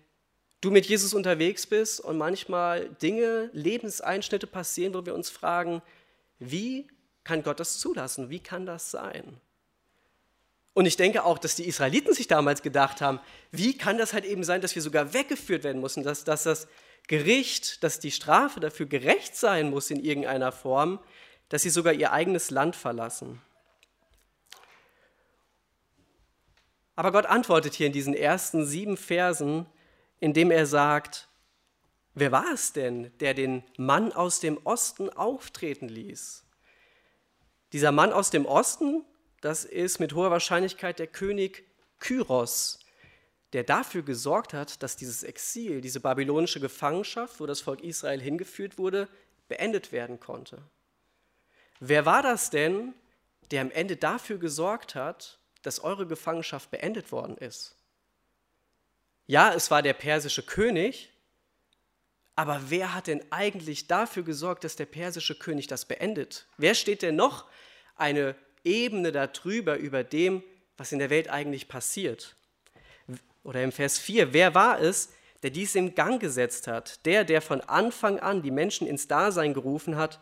du 0.61 0.70
mit 0.70 0.87
Jesus 0.87 1.12
unterwegs 1.14 1.66
bist 1.66 2.00
und 2.00 2.16
manchmal 2.16 2.88
Dinge, 3.02 3.50
Lebenseinschnitte 3.52 4.46
passieren, 4.46 4.94
wo 4.94 5.05
wir 5.05 5.14
uns 5.14 5.28
fragen, 5.31 5.82
wie 6.38 6.87
kann 7.25 7.43
Gott 7.43 7.58
das 7.58 7.81
zulassen? 7.81 8.31
Wie 8.31 8.38
kann 8.38 8.64
das 8.64 8.93
sein? 8.93 9.40
Und 10.75 10.87
ich 10.87 10.97
denke 10.97 11.25
auch, 11.25 11.38
dass 11.38 11.55
die 11.55 11.67
Israeliten 11.67 12.12
sich 12.12 12.26
damals 12.26 12.61
gedacht 12.61 13.00
haben, 13.00 13.21
wie 13.53 13.79
kann 13.79 13.97
das 13.97 14.12
halt 14.12 14.25
eben 14.25 14.43
sein, 14.43 14.61
dass 14.61 14.75
wir 14.75 14.83
sogar 14.83 15.14
weggeführt 15.14 15.62
werden 15.62 15.81
müssen, 15.81 16.02
dass, 16.02 16.25
dass 16.25 16.43
das 16.43 16.66
Gericht, 17.07 17.85
dass 17.85 18.00
die 18.00 18.11
Strafe 18.11 18.59
dafür 18.59 18.87
gerecht 18.87 19.37
sein 19.37 19.71
muss 19.71 19.90
in 19.90 20.02
irgendeiner 20.02 20.50
Form, 20.50 20.99
dass 21.49 21.62
sie 21.62 21.71
sogar 21.71 21.93
ihr 21.93 22.12
eigenes 22.12 22.50
Land 22.50 22.75
verlassen. 22.75 23.40
Aber 26.97 27.12
Gott 27.12 27.26
antwortet 27.26 27.75
hier 27.75 27.87
in 27.87 27.93
diesen 27.93 28.14
ersten 28.14 28.66
sieben 28.66 28.97
Versen, 28.97 29.66
indem 30.19 30.50
er 30.50 30.66
sagt, 30.66 31.28
wer 32.14 32.33
war 32.33 32.52
es 32.52 32.73
denn, 32.73 33.16
der 33.19 33.35
den 33.35 33.62
Mann 33.76 34.12
aus 34.12 34.40
dem 34.40 34.59
Osten 34.64 35.11
auftreten 35.11 35.88
ließ? 35.88 36.45
Dieser 37.73 37.93
Mann 37.93 38.12
aus 38.12 38.31
dem 38.31 38.47
Osten, 38.47 39.04
das 39.45 39.67
ist 39.67 40.01
mit 40.01 40.15
hoher 40.15 40.31
Wahrscheinlichkeit 40.31 40.99
der 40.99 41.07
König 41.07 41.65
Kyros, 41.99 42.79
der 43.53 43.63
dafür 43.63 44.03
gesorgt 44.03 44.55
hat, 44.55 44.83
dass 44.83 44.97
dieses 44.97 45.23
Exil, 45.23 45.83
diese 45.83 46.01
babylonische 46.01 46.61
Gefangenschaft, 46.61 47.41
wo 47.41 47.47
das 47.47 47.61
Volk 47.61 47.83
Israel 47.83 48.23
hingeführt 48.23 48.79
wurde, 48.79 49.07
beendet 49.49 49.93
werden 49.93 50.19
konnte. 50.19 50.63
Wer 51.79 52.07
war 52.07 52.23
das 52.23 52.49
denn, 52.49 52.95
der 53.51 53.61
am 53.61 53.71
Ende 53.71 53.97
dafür 53.97 54.39
gesorgt 54.39 54.95
hat, 54.95 55.39
dass 55.61 55.81
eure 55.81 56.07
Gefangenschaft 56.07 56.71
beendet 56.71 57.13
worden 57.13 57.37
ist? 57.37 57.77
Ja, 59.27 59.53
es 59.53 59.71
war 59.71 59.83
der 59.83 59.93
persische 59.93 60.43
König, 60.43 61.13
aber 62.35 62.71
wer 62.71 62.95
hat 62.95 63.09
denn 63.09 63.23
eigentlich 63.31 63.89
dafür 63.89 64.23
gesorgt, 64.23 64.65
dass 64.65 64.77
der 64.77 64.87
persische 64.87 65.35
König 65.35 65.67
das 65.67 65.85
beendet? 65.85 66.47
Wer 66.57 66.75
steht 66.75 67.03
denn 67.03 67.17
noch 67.17 67.47
eine 67.95 68.35
Ebene 68.64 69.12
darüber, 69.12 69.76
über 69.76 70.02
dem, 70.02 70.42
was 70.76 70.92
in 70.92 70.99
der 70.99 71.11
Welt 71.11 71.28
eigentlich 71.28 71.68
passiert? 71.68 72.35
Oder 73.42 73.62
im 73.62 73.73
Vers 73.73 73.99
4, 73.99 74.33
wer 74.33 74.54
war 74.54 74.80
es, 74.80 75.12
der 75.42 75.50
dies 75.50 75.75
in 75.75 75.94
Gang 75.94 76.21
gesetzt 76.21 76.66
hat? 76.66 77.04
Der, 77.04 77.25
der 77.25 77.42
von 77.42 77.61
Anfang 77.61 78.18
an 78.18 78.42
die 78.42 78.50
Menschen 78.50 78.87
ins 78.87 79.06
Dasein 79.06 79.52
gerufen 79.54 79.97
hat 79.97 80.21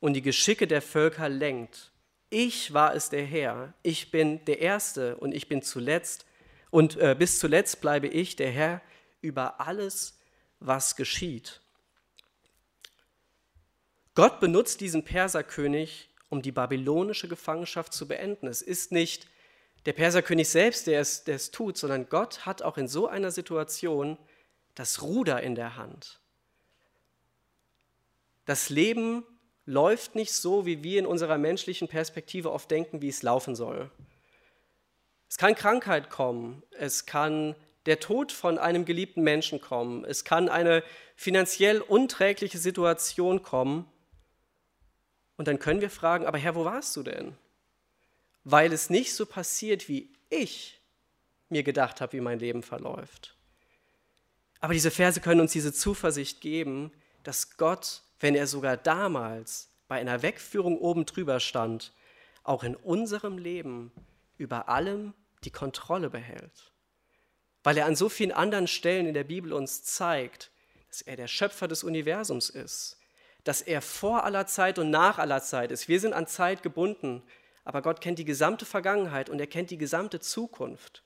und 0.00 0.12
die 0.12 0.22
Geschicke 0.22 0.66
der 0.66 0.82
Völker 0.82 1.28
lenkt. 1.28 1.90
Ich 2.30 2.74
war 2.74 2.94
es 2.94 3.08
der 3.08 3.24
Herr, 3.24 3.72
ich 3.82 4.10
bin 4.10 4.44
der 4.44 4.60
Erste 4.60 5.16
und 5.16 5.34
ich 5.34 5.48
bin 5.48 5.62
zuletzt 5.62 6.26
und 6.70 6.96
äh, 6.98 7.16
bis 7.18 7.38
zuletzt 7.38 7.80
bleibe 7.80 8.06
ich 8.06 8.36
der 8.36 8.50
Herr 8.50 8.82
über 9.22 9.60
alles, 9.60 10.18
was 10.60 10.96
geschieht. 10.96 11.62
Gott 14.14 14.40
benutzt 14.40 14.80
diesen 14.80 15.04
Perserkönig, 15.04 16.10
um 16.28 16.42
die 16.42 16.52
babylonische 16.52 17.28
Gefangenschaft 17.28 17.92
zu 17.92 18.06
beenden. 18.06 18.46
Es 18.46 18.62
ist 18.62 18.92
nicht 18.92 19.26
der 19.86 19.92
Perserkönig 19.92 20.48
selbst, 20.48 20.86
der 20.86 21.00
es, 21.00 21.24
der 21.24 21.36
es 21.36 21.50
tut, 21.50 21.76
sondern 21.76 22.08
Gott 22.08 22.44
hat 22.46 22.62
auch 22.62 22.78
in 22.78 22.88
so 22.88 23.06
einer 23.06 23.30
Situation 23.30 24.18
das 24.74 25.02
Ruder 25.02 25.42
in 25.42 25.54
der 25.54 25.76
Hand. 25.76 26.20
Das 28.44 28.70
Leben 28.70 29.24
läuft 29.66 30.14
nicht 30.14 30.32
so, 30.32 30.64
wie 30.64 30.82
wir 30.82 30.98
in 30.98 31.06
unserer 31.06 31.36
menschlichen 31.36 31.88
Perspektive 31.88 32.50
oft 32.50 32.70
denken, 32.70 33.02
wie 33.02 33.08
es 33.08 33.22
laufen 33.22 33.54
soll. 33.54 33.90
Es 35.28 35.36
kann 35.36 35.54
Krankheit 35.54 36.08
kommen, 36.08 36.62
es 36.70 37.04
kann 37.04 37.54
der 37.84 38.00
Tod 38.00 38.32
von 38.32 38.58
einem 38.58 38.84
geliebten 38.84 39.22
Menschen 39.22 39.60
kommen, 39.60 40.04
es 40.04 40.24
kann 40.24 40.48
eine 40.48 40.82
finanziell 41.16 41.80
unträgliche 41.80 42.58
Situation 42.58 43.42
kommen. 43.42 43.84
Und 45.38 45.48
dann 45.48 45.58
können 45.58 45.80
wir 45.80 45.88
fragen, 45.88 46.26
aber 46.26 46.36
Herr, 46.36 46.56
wo 46.56 46.64
warst 46.66 46.94
du 46.96 47.02
denn? 47.02 47.34
Weil 48.44 48.72
es 48.72 48.90
nicht 48.90 49.14
so 49.14 49.24
passiert, 49.24 49.88
wie 49.88 50.10
ich 50.28 50.80
mir 51.48 51.62
gedacht 51.62 52.00
habe, 52.00 52.12
wie 52.14 52.20
mein 52.20 52.40
Leben 52.40 52.62
verläuft. 52.62 53.36
Aber 54.60 54.74
diese 54.74 54.90
Verse 54.90 55.20
können 55.20 55.40
uns 55.40 55.52
diese 55.52 55.72
Zuversicht 55.72 56.40
geben, 56.40 56.92
dass 57.22 57.56
Gott, 57.56 58.02
wenn 58.18 58.34
er 58.34 58.48
sogar 58.48 58.76
damals 58.76 59.70
bei 59.86 60.00
einer 60.00 60.22
Wegführung 60.22 60.76
oben 60.78 61.06
drüber 61.06 61.38
stand, 61.38 61.92
auch 62.42 62.64
in 62.64 62.74
unserem 62.74 63.38
Leben 63.38 63.92
über 64.38 64.68
allem 64.68 65.14
die 65.44 65.52
Kontrolle 65.52 66.10
behält. 66.10 66.72
Weil 67.62 67.76
er 67.76 67.86
an 67.86 67.94
so 67.94 68.08
vielen 68.08 68.32
anderen 68.32 68.66
Stellen 68.66 69.06
in 69.06 69.14
der 69.14 69.24
Bibel 69.24 69.52
uns 69.52 69.84
zeigt, 69.84 70.50
dass 70.88 71.02
er 71.02 71.16
der 71.16 71.28
Schöpfer 71.28 71.68
des 71.68 71.84
Universums 71.84 72.50
ist, 72.50 72.97
dass 73.48 73.62
er 73.62 73.80
vor 73.80 74.24
aller 74.24 74.46
Zeit 74.46 74.78
und 74.78 74.90
nach 74.90 75.16
aller 75.16 75.40
Zeit 75.40 75.72
ist. 75.72 75.88
Wir 75.88 76.00
sind 76.00 76.12
an 76.12 76.26
Zeit 76.26 76.62
gebunden, 76.62 77.22
aber 77.64 77.80
Gott 77.80 78.02
kennt 78.02 78.18
die 78.18 78.26
gesamte 78.26 78.66
Vergangenheit 78.66 79.30
und 79.30 79.40
er 79.40 79.46
kennt 79.46 79.70
die 79.70 79.78
gesamte 79.78 80.20
Zukunft. 80.20 81.02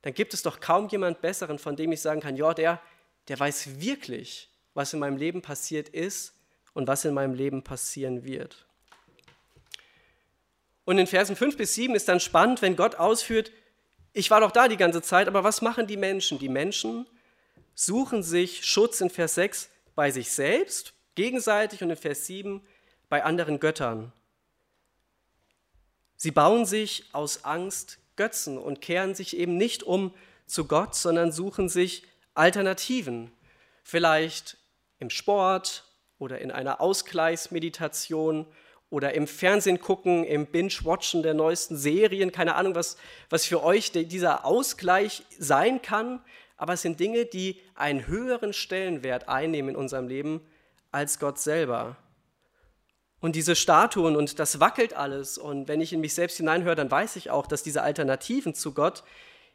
Dann 0.00 0.14
gibt 0.14 0.32
es 0.32 0.40
doch 0.40 0.60
kaum 0.60 0.88
jemand 0.88 1.20
Besseren, 1.20 1.58
von 1.58 1.76
dem 1.76 1.92
ich 1.92 2.00
sagen 2.00 2.22
kann, 2.22 2.36
ja, 2.36 2.54
der, 2.54 2.80
der 3.28 3.38
weiß 3.38 3.82
wirklich, 3.82 4.48
was 4.72 4.94
in 4.94 5.00
meinem 5.00 5.18
Leben 5.18 5.42
passiert 5.42 5.90
ist 5.90 6.32
und 6.72 6.88
was 6.88 7.04
in 7.04 7.12
meinem 7.12 7.34
Leben 7.34 7.62
passieren 7.62 8.24
wird. 8.24 8.64
Und 10.86 10.96
in 10.96 11.06
Versen 11.06 11.36
5 11.36 11.58
bis 11.58 11.74
7 11.74 11.94
ist 11.94 12.08
dann 12.08 12.18
spannend, 12.18 12.62
wenn 12.62 12.76
Gott 12.76 12.94
ausführt, 12.94 13.52
ich 14.14 14.30
war 14.30 14.40
doch 14.40 14.52
da 14.52 14.68
die 14.68 14.78
ganze 14.78 15.02
Zeit, 15.02 15.28
aber 15.28 15.44
was 15.44 15.60
machen 15.60 15.86
die 15.86 15.98
Menschen? 15.98 16.38
Die 16.38 16.48
Menschen 16.48 17.06
suchen 17.74 18.22
sich 18.22 18.64
Schutz 18.64 19.02
in 19.02 19.10
Vers 19.10 19.34
6 19.34 19.68
bei 19.94 20.10
sich 20.10 20.30
selbst, 20.32 20.94
gegenseitig 21.14 21.82
und 21.82 21.90
in 21.90 21.96
Vers 21.96 22.26
7 22.26 22.62
bei 23.08 23.24
anderen 23.24 23.60
Göttern. 23.60 24.12
Sie 26.16 26.30
bauen 26.30 26.66
sich 26.66 27.04
aus 27.12 27.44
Angst 27.44 27.98
Götzen 28.16 28.58
und 28.58 28.80
kehren 28.80 29.14
sich 29.14 29.36
eben 29.36 29.56
nicht 29.56 29.82
um 29.82 30.14
zu 30.46 30.66
Gott, 30.66 30.94
sondern 30.94 31.32
suchen 31.32 31.68
sich 31.68 32.04
Alternativen. 32.34 33.32
Vielleicht 33.82 34.56
im 34.98 35.10
Sport 35.10 35.84
oder 36.18 36.38
in 36.38 36.50
einer 36.50 36.80
Ausgleichsmeditation 36.80 38.46
oder 38.90 39.14
im 39.14 39.26
Fernsehen 39.26 39.80
gucken, 39.80 40.24
im 40.24 40.46
Binge-Watchen 40.46 41.22
der 41.22 41.34
neuesten 41.34 41.76
Serien, 41.76 42.30
keine 42.30 42.54
Ahnung, 42.54 42.74
was, 42.74 42.96
was 43.30 43.46
für 43.46 43.62
euch 43.62 43.90
dieser 43.90 44.44
Ausgleich 44.44 45.24
sein 45.38 45.82
kann, 45.82 46.22
aber 46.56 46.74
es 46.74 46.82
sind 46.82 47.00
Dinge, 47.00 47.24
die 47.24 47.60
einen 47.74 48.06
höheren 48.06 48.52
Stellenwert 48.52 49.28
einnehmen 49.28 49.70
in 49.70 49.76
unserem 49.76 50.06
Leben 50.06 50.42
als 50.92 51.18
Gott 51.18 51.38
selber. 51.38 51.96
Und 53.20 53.36
diese 53.36 53.54
Statuen 53.54 54.16
und 54.16 54.38
das 54.38 54.60
wackelt 54.60 54.94
alles 54.94 55.38
und 55.38 55.68
wenn 55.68 55.80
ich 55.80 55.92
in 55.92 56.00
mich 56.00 56.14
selbst 56.14 56.36
hineinhöre, 56.36 56.74
dann 56.74 56.90
weiß 56.90 57.16
ich 57.16 57.30
auch, 57.30 57.46
dass 57.46 57.62
diese 57.62 57.82
Alternativen 57.82 58.54
zu 58.54 58.74
Gott 58.74 59.04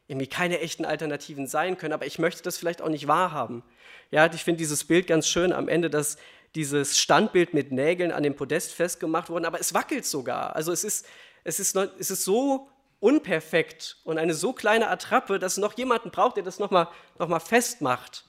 irgendwie 0.08 0.28
keine 0.28 0.60
echten 0.60 0.86
Alternativen 0.86 1.48
sein 1.48 1.78
können, 1.78 1.94
aber 1.94 2.06
ich 2.06 2.18
möchte 2.18 2.42
das 2.42 2.58
vielleicht 2.58 2.82
auch 2.82 2.90
nicht 2.90 3.08
wahrhaben. 3.08 3.64
Ja, 4.10 4.32
ich 4.34 4.44
finde 4.44 4.60
dieses 4.60 4.86
Bild 4.86 5.06
ganz 5.06 5.28
schön 5.28 5.52
am 5.52 5.68
Ende, 5.68 5.90
dass 5.90 6.18
dieses 6.56 6.98
Standbild 6.98 7.54
mit 7.54 7.74
Nägeln 7.74 8.12
an 8.14 8.24
dem 8.24 8.36
Podest 8.36 8.72
festgemacht 8.72 9.30
worden, 9.30 9.46
aber 9.46 9.60
es 9.60 9.74
wackelt 9.74 10.06
sogar. 10.06 10.56
Also 10.56 10.72
es 10.72 10.86
ist, 10.86 11.06
es 11.44 11.60
ist, 11.60 11.76
es 11.76 12.10
ist 12.10 12.24
so 12.24 12.70
unperfekt 13.00 13.98
und 14.06 14.18
eine 14.18 14.34
so 14.34 14.54
kleine 14.54 14.90
Attrappe, 14.90 15.40
dass 15.40 15.58
noch 15.58 15.78
jemanden 15.78 16.10
braucht, 16.10 16.38
der 16.38 16.44
das 16.44 16.58
nochmal 16.58 16.88
noch 17.20 17.28
mal 17.28 17.40
festmacht. 17.40 18.27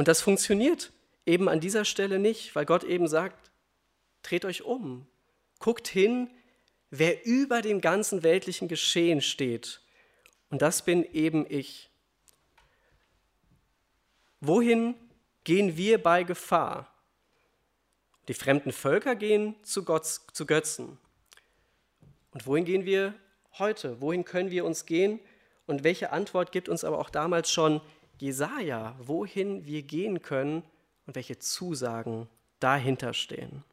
Und 0.00 0.08
das 0.08 0.22
funktioniert 0.22 0.94
eben 1.26 1.46
an 1.46 1.60
dieser 1.60 1.84
Stelle 1.84 2.18
nicht, 2.18 2.56
weil 2.56 2.64
Gott 2.64 2.84
eben 2.84 3.06
sagt, 3.06 3.50
dreht 4.22 4.46
euch 4.46 4.62
um, 4.62 5.06
guckt 5.58 5.88
hin, 5.88 6.30
wer 6.88 7.26
über 7.26 7.60
dem 7.60 7.82
ganzen 7.82 8.22
weltlichen 8.22 8.66
Geschehen 8.66 9.20
steht. 9.20 9.82
Und 10.48 10.62
das 10.62 10.86
bin 10.86 11.04
eben 11.12 11.44
ich. 11.46 11.90
Wohin 14.40 14.94
gehen 15.44 15.76
wir 15.76 16.02
bei 16.02 16.22
Gefahr. 16.22 16.90
Die 18.28 18.32
fremden 18.32 18.72
Völker 18.72 19.14
gehen 19.14 19.54
zu, 19.64 19.84
Gott, 19.84 20.06
zu 20.06 20.46
Götzen. 20.46 20.96
Und 22.30 22.46
wohin 22.46 22.64
gehen 22.64 22.86
wir 22.86 23.12
heute? 23.58 24.00
Wohin 24.00 24.24
können 24.24 24.50
wir 24.50 24.64
uns 24.64 24.86
gehen? 24.86 25.20
Und 25.66 25.84
welche 25.84 26.10
Antwort 26.10 26.52
gibt 26.52 26.70
uns 26.70 26.84
aber 26.84 26.98
auch 26.98 27.10
damals 27.10 27.52
schon 27.52 27.82
Jesaja, 28.20 28.94
wohin 28.98 29.66
wir 29.66 29.82
gehen 29.82 30.22
können 30.22 30.62
und 31.06 31.16
welche 31.16 31.38
Zusagen 31.38 32.28
dahinter 32.58 33.14
stehen? 33.14 33.64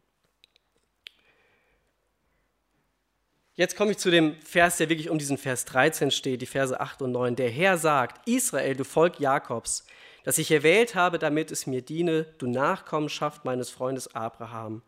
Jetzt 3.55 3.75
komme 3.75 3.91
ich 3.91 3.97
zu 3.97 4.11
dem 4.11 4.39
Vers, 4.41 4.77
der 4.77 4.87
wirklich 4.87 5.09
um 5.09 5.17
diesen 5.17 5.39
Vers 5.39 5.65
13 5.65 6.11
steht, 6.11 6.43
die 6.43 6.45
Verse 6.45 6.79
8 6.79 7.01
und 7.01 7.11
9. 7.11 7.35
Der 7.35 7.49
Herr 7.49 7.77
sagt, 7.77 8.27
Israel, 8.27 8.75
du 8.75 8.83
Volk 8.83 9.19
Jakobs, 9.19 9.83
das 10.23 10.37
ich 10.37 10.51
erwählt 10.51 10.93
habe, 10.93 11.17
damit 11.17 11.51
es 11.51 11.65
mir 11.65 11.81
diene, 11.81 12.25
du 12.37 12.45
Nachkommenschaft 12.45 13.45
meines 13.45 13.71
Freundes 13.71 14.13
Abraham. 14.13 14.83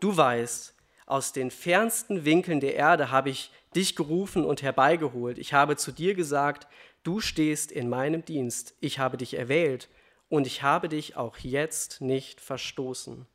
Du 0.00 0.16
weißt, 0.16 0.74
aus 1.10 1.32
den 1.32 1.50
fernsten 1.50 2.24
Winkeln 2.24 2.60
der 2.60 2.76
Erde 2.76 3.10
habe 3.10 3.30
ich 3.30 3.50
dich 3.74 3.96
gerufen 3.96 4.44
und 4.44 4.62
herbeigeholt. 4.62 5.38
Ich 5.38 5.52
habe 5.52 5.76
zu 5.76 5.92
dir 5.92 6.14
gesagt, 6.14 6.66
du 7.02 7.20
stehst 7.20 7.72
in 7.72 7.88
meinem 7.88 8.24
Dienst. 8.24 8.74
Ich 8.80 8.98
habe 8.98 9.16
dich 9.16 9.34
erwählt 9.34 9.88
und 10.28 10.46
ich 10.46 10.62
habe 10.62 10.88
dich 10.88 11.16
auch 11.16 11.38
jetzt 11.38 12.00
nicht 12.00 12.40
verstoßen. 12.40 13.26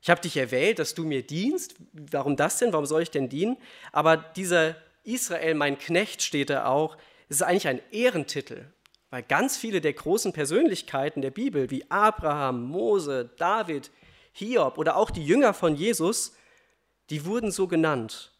Ich 0.00 0.10
habe 0.10 0.20
dich 0.20 0.36
erwählt, 0.36 0.78
dass 0.78 0.94
du 0.94 1.04
mir 1.04 1.26
dienst. 1.26 1.74
Warum 1.92 2.36
das 2.36 2.58
denn? 2.58 2.72
Warum 2.72 2.86
soll 2.86 3.02
ich 3.02 3.10
denn 3.10 3.28
dienen? 3.28 3.56
Aber 3.92 4.16
dieser 4.16 4.76
Israel, 5.04 5.54
mein 5.54 5.78
Knecht, 5.78 6.22
steht 6.22 6.50
da 6.50 6.66
auch. 6.66 6.96
Es 7.28 7.36
ist 7.36 7.42
eigentlich 7.42 7.68
ein 7.68 7.82
Ehrentitel. 7.90 8.66
Weil 9.10 9.22
ganz 9.22 9.56
viele 9.56 9.80
der 9.80 9.94
großen 9.94 10.32
Persönlichkeiten 10.32 11.22
der 11.22 11.30
Bibel, 11.30 11.70
wie 11.70 11.90
Abraham, 11.90 12.64
Mose, 12.64 13.30
David, 13.38 13.90
Hiob 14.32 14.78
oder 14.78 14.96
auch 14.96 15.10
die 15.10 15.24
Jünger 15.24 15.54
von 15.54 15.74
Jesus, 15.74 16.34
die 17.10 17.24
wurden 17.24 17.50
so 17.50 17.68
genannt. 17.68 18.32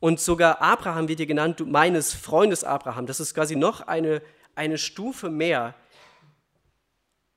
Und 0.00 0.20
sogar 0.20 0.60
Abraham 0.60 1.08
wird 1.08 1.18
hier 1.18 1.26
genannt, 1.26 1.64
meines 1.66 2.12
Freundes 2.12 2.62
Abraham. 2.64 3.06
Das 3.06 3.20
ist 3.20 3.34
quasi 3.34 3.56
noch 3.56 3.80
eine, 3.80 4.20
eine 4.54 4.76
Stufe 4.76 5.30
mehr. 5.30 5.74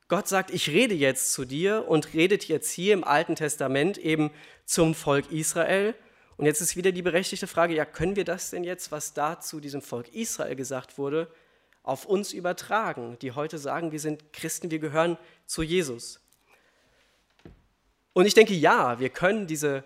Gott 0.09 0.27
sagt, 0.27 0.51
ich 0.51 0.69
rede 0.69 0.95
jetzt 0.95 1.33
zu 1.33 1.45
dir 1.45 1.85
und 1.87 2.13
redet 2.13 2.45
jetzt 2.45 2.71
hier 2.71 2.93
im 2.93 3.03
Alten 3.03 3.35
Testament 3.35 3.97
eben 3.97 4.31
zum 4.65 4.95
Volk 4.95 5.31
Israel. 5.31 5.95
Und 6.37 6.45
jetzt 6.45 6.61
ist 6.61 6.75
wieder 6.75 6.91
die 6.91 7.01
berechtigte 7.01 7.47
Frage, 7.47 7.73
ja, 7.73 7.85
können 7.85 8.15
wir 8.15 8.25
das 8.25 8.51
denn 8.51 8.63
jetzt, 8.63 8.91
was 8.91 9.13
da 9.13 9.39
zu 9.39 9.59
diesem 9.59 9.81
Volk 9.81 10.13
Israel 10.13 10.55
gesagt 10.55 10.97
wurde, 10.97 11.31
auf 11.83 12.05
uns 12.05 12.33
übertragen, 12.33 13.17
die 13.21 13.31
heute 13.31 13.57
sagen, 13.57 13.91
wir 13.91 13.99
sind 13.99 14.33
Christen, 14.33 14.71
wir 14.71 14.79
gehören 14.79 15.17
zu 15.45 15.63
Jesus. 15.63 16.19
Und 18.13 18.25
ich 18.25 18.33
denke, 18.33 18.53
ja, 18.53 18.99
wir 18.99 19.09
können 19.09 19.47
diese, 19.47 19.83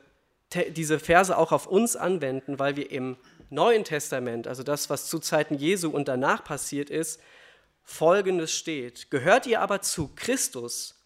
diese 0.69 0.99
Verse 0.99 1.37
auch 1.37 1.51
auf 1.51 1.67
uns 1.67 1.95
anwenden, 1.95 2.59
weil 2.59 2.75
wir 2.75 2.91
im 2.91 3.17
Neuen 3.49 3.83
Testament, 3.83 4.47
also 4.47 4.63
das, 4.63 4.89
was 4.89 5.07
zu 5.07 5.19
Zeiten 5.19 5.55
Jesu 5.55 5.89
und 5.89 6.07
danach 6.07 6.43
passiert 6.43 6.89
ist, 6.89 7.21
Folgendes 7.83 8.51
steht. 8.51 9.11
Gehört 9.11 9.45
ihr 9.45 9.61
aber 9.61 9.81
zu 9.81 10.11
Christus, 10.15 11.01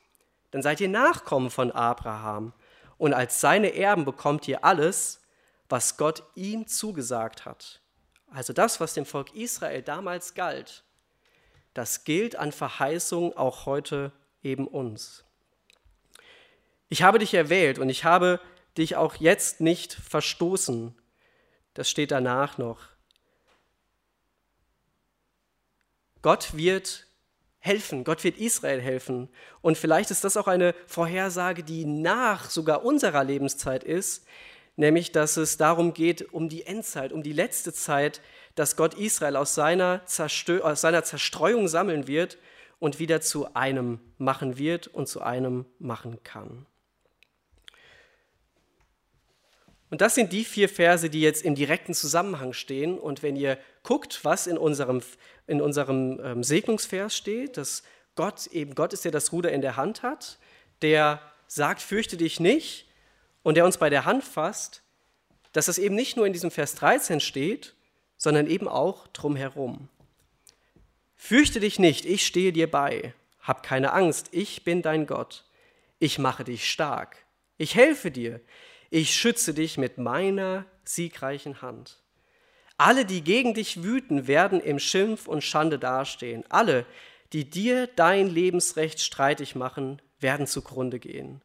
dann 0.51 0.61
seid 0.61 0.79
ihr 0.81 0.89
Nachkommen 0.89 1.49
von 1.49 1.71
Abraham 1.71 2.53
und 2.97 3.13
als 3.13 3.41
seine 3.41 3.75
Erben 3.75 4.05
bekommt 4.05 4.47
ihr 4.47 4.63
alles, 4.63 5.21
was 5.69 5.97
Gott 5.97 6.23
ihm 6.35 6.67
zugesagt 6.67 7.45
hat. 7.45 7.81
Also 8.31 8.53
das, 8.53 8.79
was 8.79 8.93
dem 8.93 9.05
Volk 9.05 9.33
Israel 9.33 9.81
damals 9.81 10.33
galt, 10.33 10.83
das 11.73 12.03
gilt 12.03 12.35
an 12.35 12.51
Verheißung 12.51 13.35
auch 13.35 13.65
heute 13.65 14.11
eben 14.43 14.67
uns. 14.67 15.23
Ich 16.87 17.03
habe 17.03 17.19
dich 17.19 17.33
erwählt 17.33 17.79
und 17.79 17.89
ich 17.89 18.05
habe 18.05 18.39
dich 18.77 18.95
auch 18.95 19.15
jetzt 19.15 19.61
nicht 19.61 19.93
verstoßen. 19.93 20.95
Das 21.73 21.89
steht 21.89 22.11
danach 22.11 22.57
noch. 22.57 22.79
Gott 26.21 26.55
wird 26.55 27.05
helfen, 27.59 28.03
Gott 28.03 28.23
wird 28.23 28.37
Israel 28.37 28.81
helfen. 28.81 29.29
Und 29.61 29.77
vielleicht 29.77 30.11
ist 30.11 30.23
das 30.23 30.37
auch 30.37 30.47
eine 30.47 30.73
Vorhersage, 30.87 31.63
die 31.63 31.85
nach 31.85 32.49
sogar 32.49 32.83
unserer 32.83 33.23
Lebenszeit 33.23 33.83
ist, 33.83 34.25
nämlich 34.75 35.11
dass 35.11 35.37
es 35.37 35.57
darum 35.57 35.93
geht, 35.93 36.33
um 36.33 36.49
die 36.49 36.65
Endzeit, 36.65 37.11
um 37.11 37.23
die 37.23 37.33
letzte 37.33 37.73
Zeit, 37.73 38.21
dass 38.55 38.75
Gott 38.75 38.93
Israel 38.93 39.35
aus 39.35 39.55
seiner, 39.55 40.01
aus 40.61 40.81
seiner 40.81 41.03
Zerstreuung 41.03 41.67
sammeln 41.67 42.07
wird 42.07 42.37
und 42.79 42.99
wieder 42.99 43.21
zu 43.21 43.53
einem 43.53 43.99
machen 44.17 44.57
wird 44.57 44.87
und 44.87 45.07
zu 45.07 45.21
einem 45.21 45.65
machen 45.79 46.23
kann. 46.23 46.65
Und 49.89 50.01
das 50.01 50.15
sind 50.15 50.33
die 50.33 50.43
vier 50.43 50.67
Verse, 50.67 51.09
die 51.09 51.21
jetzt 51.21 51.43
im 51.43 51.55
direkten 51.55 51.93
Zusammenhang 51.93 52.53
stehen. 52.53 52.97
Und 52.97 53.23
wenn 53.23 53.35
ihr 53.35 53.57
guckt, 53.83 54.21
was 54.23 54.47
in 54.47 54.57
unserem, 54.57 55.01
in 55.47 55.61
unserem 55.61 56.19
ähm, 56.23 56.43
Segnungsvers 56.43 57.15
steht, 57.15 57.57
dass 57.57 57.83
Gott 58.15 58.47
eben 58.47 58.75
Gott 58.75 58.93
ist, 58.93 59.05
der 59.05 59.11
das 59.11 59.31
Ruder 59.31 59.51
in 59.51 59.61
der 59.61 59.75
Hand 59.75 60.01
hat, 60.01 60.39
der 60.81 61.21
sagt, 61.47 61.81
fürchte 61.81 62.17
dich 62.17 62.39
nicht 62.39 62.87
und 63.43 63.55
der 63.55 63.65
uns 63.65 63.77
bei 63.77 63.89
der 63.89 64.05
Hand 64.05 64.23
fasst, 64.23 64.81
dass 65.51 65.67
das 65.67 65.77
eben 65.77 65.95
nicht 65.95 66.17
nur 66.17 66.25
in 66.25 66.33
diesem 66.33 66.51
Vers 66.51 66.75
13 66.75 67.19
steht, 67.19 67.75
sondern 68.17 68.47
eben 68.47 68.67
auch 68.67 69.07
drumherum. 69.07 69.89
Fürchte 71.15 71.59
dich 71.59 71.79
nicht, 71.79 72.05
ich 72.05 72.25
stehe 72.25 72.51
dir 72.51 72.69
bei. 72.69 73.13
Hab 73.39 73.63
keine 73.63 73.93
Angst, 73.93 74.29
ich 74.31 74.63
bin 74.63 74.81
dein 74.81 75.05
Gott. 75.05 75.45
Ich 75.99 76.19
mache 76.19 76.43
dich 76.43 76.69
stark. 76.69 77.17
Ich 77.57 77.75
helfe 77.75 78.11
dir. 78.11 78.41
Ich 78.95 79.13
schütze 79.13 79.53
dich 79.53 79.77
mit 79.77 79.97
meiner 79.97 80.63
siegreichen 80.85 81.61
Hand. 81.61 82.01
Alle, 82.77 83.03
die 83.03 83.25
gegen 83.25 83.53
dich 83.53 83.83
wüten, 83.83 84.25
werden 84.25 84.61
im 84.61 84.79
Schimpf 84.79 85.27
und 85.27 85.43
Schande 85.43 85.77
dastehen. 85.77 86.45
Alle, 86.47 86.85
die 87.33 87.49
dir 87.49 87.87
dein 87.87 88.29
Lebensrecht 88.29 89.01
streitig 89.01 89.53
machen, 89.53 90.01
werden 90.21 90.47
zugrunde 90.47 90.99
gehen. 90.99 91.41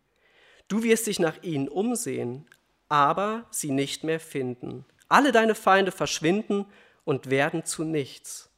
Du 0.68 0.84
wirst 0.84 1.08
dich 1.08 1.18
nach 1.18 1.42
ihnen 1.42 1.68
umsehen, 1.68 2.46
aber 2.88 3.48
sie 3.50 3.72
nicht 3.72 4.04
mehr 4.04 4.20
finden. 4.20 4.84
Alle 5.08 5.32
deine 5.32 5.56
Feinde 5.56 5.90
verschwinden 5.90 6.66
und 7.04 7.30
werden 7.30 7.64
zu 7.64 7.82
nichts. 7.82 8.48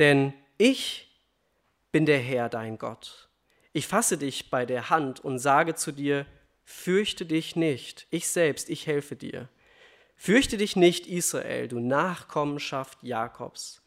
Denn 0.00 0.34
ich 0.58 1.16
bin 1.92 2.06
der 2.06 2.18
Herr, 2.18 2.48
dein 2.48 2.76
Gott. 2.76 3.28
Ich 3.72 3.86
fasse 3.86 4.18
dich 4.18 4.50
bei 4.50 4.66
der 4.66 4.90
Hand 4.90 5.20
und 5.20 5.38
sage 5.38 5.76
zu 5.76 5.92
dir, 5.92 6.26
fürchte 6.66 7.24
dich 7.24 7.56
nicht, 7.56 8.06
ich 8.10 8.28
selbst, 8.28 8.68
ich 8.68 8.86
helfe 8.86 9.16
dir. 9.16 9.48
Fürchte 10.16 10.56
dich 10.56 10.76
nicht, 10.76 11.06
Israel, 11.06 11.68
du 11.68 11.78
Nachkommenschaft 11.78 12.98
Jakobs. 13.02 13.82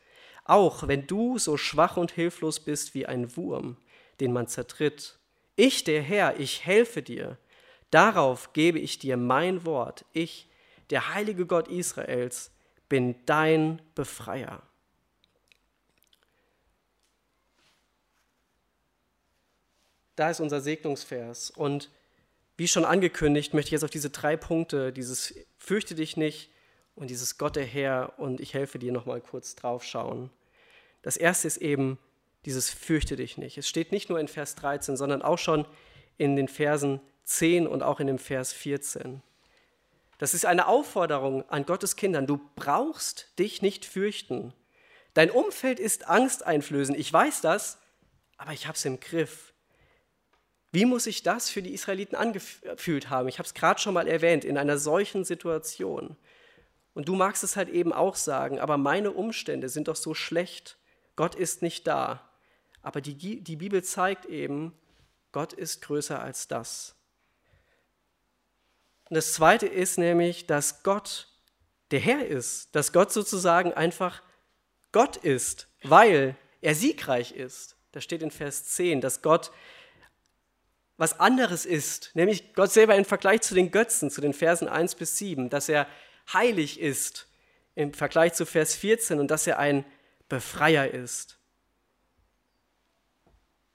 Auch 0.45 0.87
wenn 0.87 1.05
du 1.05 1.37
so 1.37 1.57
schwach 1.57 1.97
und 1.97 2.11
hilflos 2.11 2.61
bist 2.61 2.95
wie 2.95 3.05
ein 3.05 3.35
Wurm, 3.35 3.77
den 4.19 4.31
man 4.31 4.47
zertritt. 4.47 5.19
Ich, 5.55 5.83
der 5.83 6.01
Herr, 6.01 6.39
ich 6.39 6.65
helfe 6.65 7.03
dir. 7.03 7.37
Darauf 7.91 8.53
gebe 8.53 8.79
ich 8.79 8.97
dir 8.97 9.17
mein 9.17 9.65
Wort. 9.65 10.05
Ich, 10.13 10.49
der 10.89 11.13
heilige 11.13 11.45
Gott 11.45 11.67
Israels, 11.67 12.51
bin 12.87 13.15
dein 13.25 13.81
Befreier. 13.93 14.63
Da 20.15 20.29
ist 20.29 20.39
unser 20.39 20.61
Segnungsvers. 20.61 21.51
Und 21.51 21.89
wie 22.59 22.67
schon 22.67 22.85
angekündigt, 22.85 23.53
möchte 23.53 23.69
ich 23.69 23.71
jetzt 23.71 23.83
auf 23.83 23.89
diese 23.89 24.09
drei 24.09 24.35
Punkte, 24.35 24.91
dieses 24.91 25.33
Fürchte 25.57 25.95
dich 25.95 26.17
nicht 26.17 26.51
und 26.93 27.09
dieses 27.09 27.37
Gott 27.37 27.55
der 27.55 27.65
Herr 27.65 28.13
und 28.17 28.41
ich 28.41 28.53
helfe 28.53 28.77
dir 28.79 28.91
nochmal 28.91 29.21
kurz 29.21 29.55
drauf 29.55 29.83
schauen. 29.83 30.29
Das 31.01 31.15
erste 31.15 31.47
ist 31.47 31.57
eben 31.57 31.97
dieses 32.45 32.69
Fürchte 32.69 33.15
dich 33.15 33.37
nicht. 33.37 33.57
Es 33.57 33.67
steht 33.67 33.93
nicht 33.93 34.09
nur 34.09 34.19
in 34.19 34.27
Vers 34.27 34.55
13, 34.55 34.97
sondern 34.97 35.21
auch 35.21 35.37
schon 35.37 35.65
in 36.17 36.35
den 36.35 36.49
Versen 36.49 36.99
10 37.23 37.65
und 37.65 37.81
auch 37.81 38.01
in 38.01 38.07
dem 38.07 38.19
Vers 38.19 38.51
14. 38.51 39.21
Das 40.17 40.33
ist 40.33 40.45
eine 40.45 40.67
Aufforderung 40.67 41.49
an 41.49 41.65
Gottes 41.65 41.95
Kindern. 41.95 42.27
Du 42.27 42.41
brauchst 42.55 43.31
dich 43.39 43.61
nicht 43.61 43.85
fürchten. 43.85 44.53
Dein 45.13 45.31
Umfeld 45.31 45.79
ist 45.79 46.09
angsteinflößend. 46.09 46.99
Ich 46.99 47.11
weiß 47.11 47.39
das, 47.39 47.77
aber 48.37 48.51
ich 48.51 48.67
habe 48.67 48.75
es 48.75 48.83
im 48.83 48.99
Griff. 48.99 49.48
Wie 50.71 50.85
muss 50.85 51.05
sich 51.05 51.23
das 51.23 51.49
für 51.49 51.61
die 51.61 51.73
Israeliten 51.73 52.15
angefühlt 52.15 53.09
haben? 53.09 53.27
Ich 53.27 53.39
habe 53.39 53.47
es 53.47 53.53
gerade 53.53 53.79
schon 53.79 53.93
mal 53.93 54.07
erwähnt, 54.07 54.45
in 54.45 54.57
einer 54.57 54.77
solchen 54.77 55.25
Situation. 55.25 56.15
Und 56.93 57.07
du 57.07 57.15
magst 57.15 57.43
es 57.43 57.55
halt 57.55 57.69
eben 57.69 57.93
auch 57.93 58.15
sagen, 58.15 58.59
aber 58.59 58.77
meine 58.77 59.11
Umstände 59.11 59.69
sind 59.69 59.87
doch 59.87 59.95
so 59.95 60.13
schlecht. 60.13 60.77
Gott 61.15 61.35
ist 61.35 61.61
nicht 61.61 61.87
da. 61.87 62.29
Aber 62.81 63.01
die, 63.01 63.41
die 63.41 63.55
Bibel 63.55 63.83
zeigt 63.83 64.25
eben, 64.25 64.73
Gott 65.31 65.53
ist 65.53 65.81
größer 65.81 66.21
als 66.21 66.47
das. 66.47 66.95
Und 69.09 69.15
das 69.15 69.33
Zweite 69.33 69.65
ist 69.65 69.97
nämlich, 69.97 70.45
dass 70.45 70.83
Gott 70.83 71.27
der 71.91 71.99
Herr 71.99 72.27
ist, 72.27 72.75
dass 72.75 72.93
Gott 72.93 73.11
sozusagen 73.11 73.73
einfach 73.73 74.21
Gott 74.91 75.17
ist, 75.17 75.67
weil 75.83 76.35
er 76.61 76.75
siegreich 76.75 77.31
ist. 77.31 77.75
Da 77.91 78.01
steht 78.01 78.21
in 78.21 78.31
Vers 78.31 78.65
10, 78.65 79.01
dass 79.01 79.23
Gott 79.23 79.51
was 80.99 81.17
anderes 81.17 81.65
ist, 81.65 82.11
nämlich 82.13 82.53
Gott 82.53 82.73
selber 82.73 82.93
im 82.97 83.05
Vergleich 83.05 83.39
zu 83.39 83.55
den 83.55 83.71
Götzen, 83.71 84.11
zu 84.11 84.19
den 84.19 84.33
Versen 84.33 84.67
1 84.67 84.95
bis 84.95 85.17
7, 85.17 85.49
dass 85.49 85.69
er 85.69 85.87
heilig 86.33 86.77
ist 86.77 87.29
im 87.73 87.93
Vergleich 87.93 88.33
zu 88.33 88.45
Vers 88.45 88.75
14 88.75 89.17
und 89.17 89.31
dass 89.31 89.47
er 89.47 89.59
ein 89.59 89.85
Befreier 90.27 90.91
ist. 90.91 91.39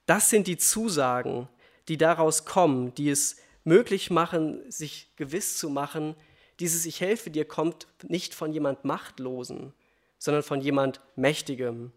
Das 0.05 0.29
sind 0.29 0.45
die 0.45 0.57
Zusagen, 0.57 1.49
die 1.87 1.97
daraus 1.97 2.45
kommen, 2.45 2.93
die 2.93 3.09
es 3.09 3.37
möglich 3.63 4.11
machen, 4.11 4.61
sich 4.71 5.11
gewiss 5.15 5.57
zu 5.57 5.71
machen, 5.71 6.15
dieses 6.59 6.85
Ich 6.85 7.01
helfe 7.01 7.31
dir 7.31 7.45
kommt 7.45 7.87
nicht 8.03 8.35
von 8.35 8.53
jemand 8.53 8.85
Machtlosen, 8.85 9.73
sondern 10.19 10.43
von 10.43 10.61
jemand 10.61 11.01
Mächtigem. 11.15 11.91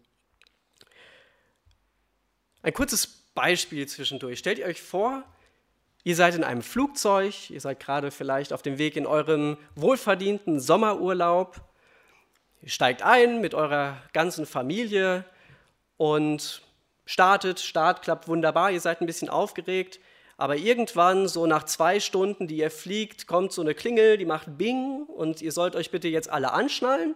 Ein 2.63 2.73
kurzes 2.73 3.18
Beispiel 3.39 3.87
zwischendurch. 3.87 4.37
Stellt 4.37 4.59
ihr 4.59 4.65
euch 4.65 4.81
vor, 4.81 5.23
ihr 6.03 6.17
seid 6.17 6.35
in 6.35 6.43
einem 6.43 6.61
Flugzeug, 6.61 7.49
ihr 7.49 7.61
seid 7.61 7.79
gerade 7.79 8.11
vielleicht 8.11 8.51
auf 8.51 8.61
dem 8.61 8.77
Weg 8.77 8.97
in 8.97 9.05
euren 9.05 9.55
wohlverdienten 9.75 10.59
Sommerurlaub, 10.59 11.61
ihr 12.61 12.69
steigt 12.69 13.01
ein 13.01 13.39
mit 13.39 13.53
eurer 13.53 13.95
ganzen 14.11 14.45
Familie 14.45 15.23
und 15.95 16.61
startet, 17.05 17.61
Start 17.61 18.01
klappt 18.01 18.27
wunderbar, 18.27 18.71
ihr 18.71 18.81
seid 18.81 18.99
ein 18.99 19.05
bisschen 19.05 19.29
aufgeregt, 19.29 20.01
aber 20.35 20.57
irgendwann, 20.57 21.29
so 21.29 21.45
nach 21.45 21.63
zwei 21.63 22.01
Stunden, 22.01 22.45
die 22.45 22.57
ihr 22.57 22.71
fliegt, 22.71 23.25
kommt 23.25 23.53
so 23.53 23.61
eine 23.61 23.73
Klingel, 23.73 24.17
die 24.17 24.25
macht 24.25 24.57
Bing 24.57 25.03
und 25.05 25.41
ihr 25.41 25.53
sollt 25.53 25.77
euch 25.77 25.91
bitte 25.91 26.09
jetzt 26.09 26.29
alle 26.29 26.51
anschnallen 26.51 27.15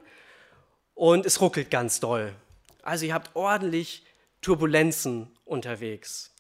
und 0.95 1.25
es 1.25 1.41
ruckelt 1.41 1.69
ganz 1.69 1.99
doll. 1.99 2.33
Also 2.81 3.05
ihr 3.07 3.13
habt 3.13 3.36
ordentlich 3.36 4.05
Turbulenzen 4.41 5.32
unterwegs. 5.45 6.32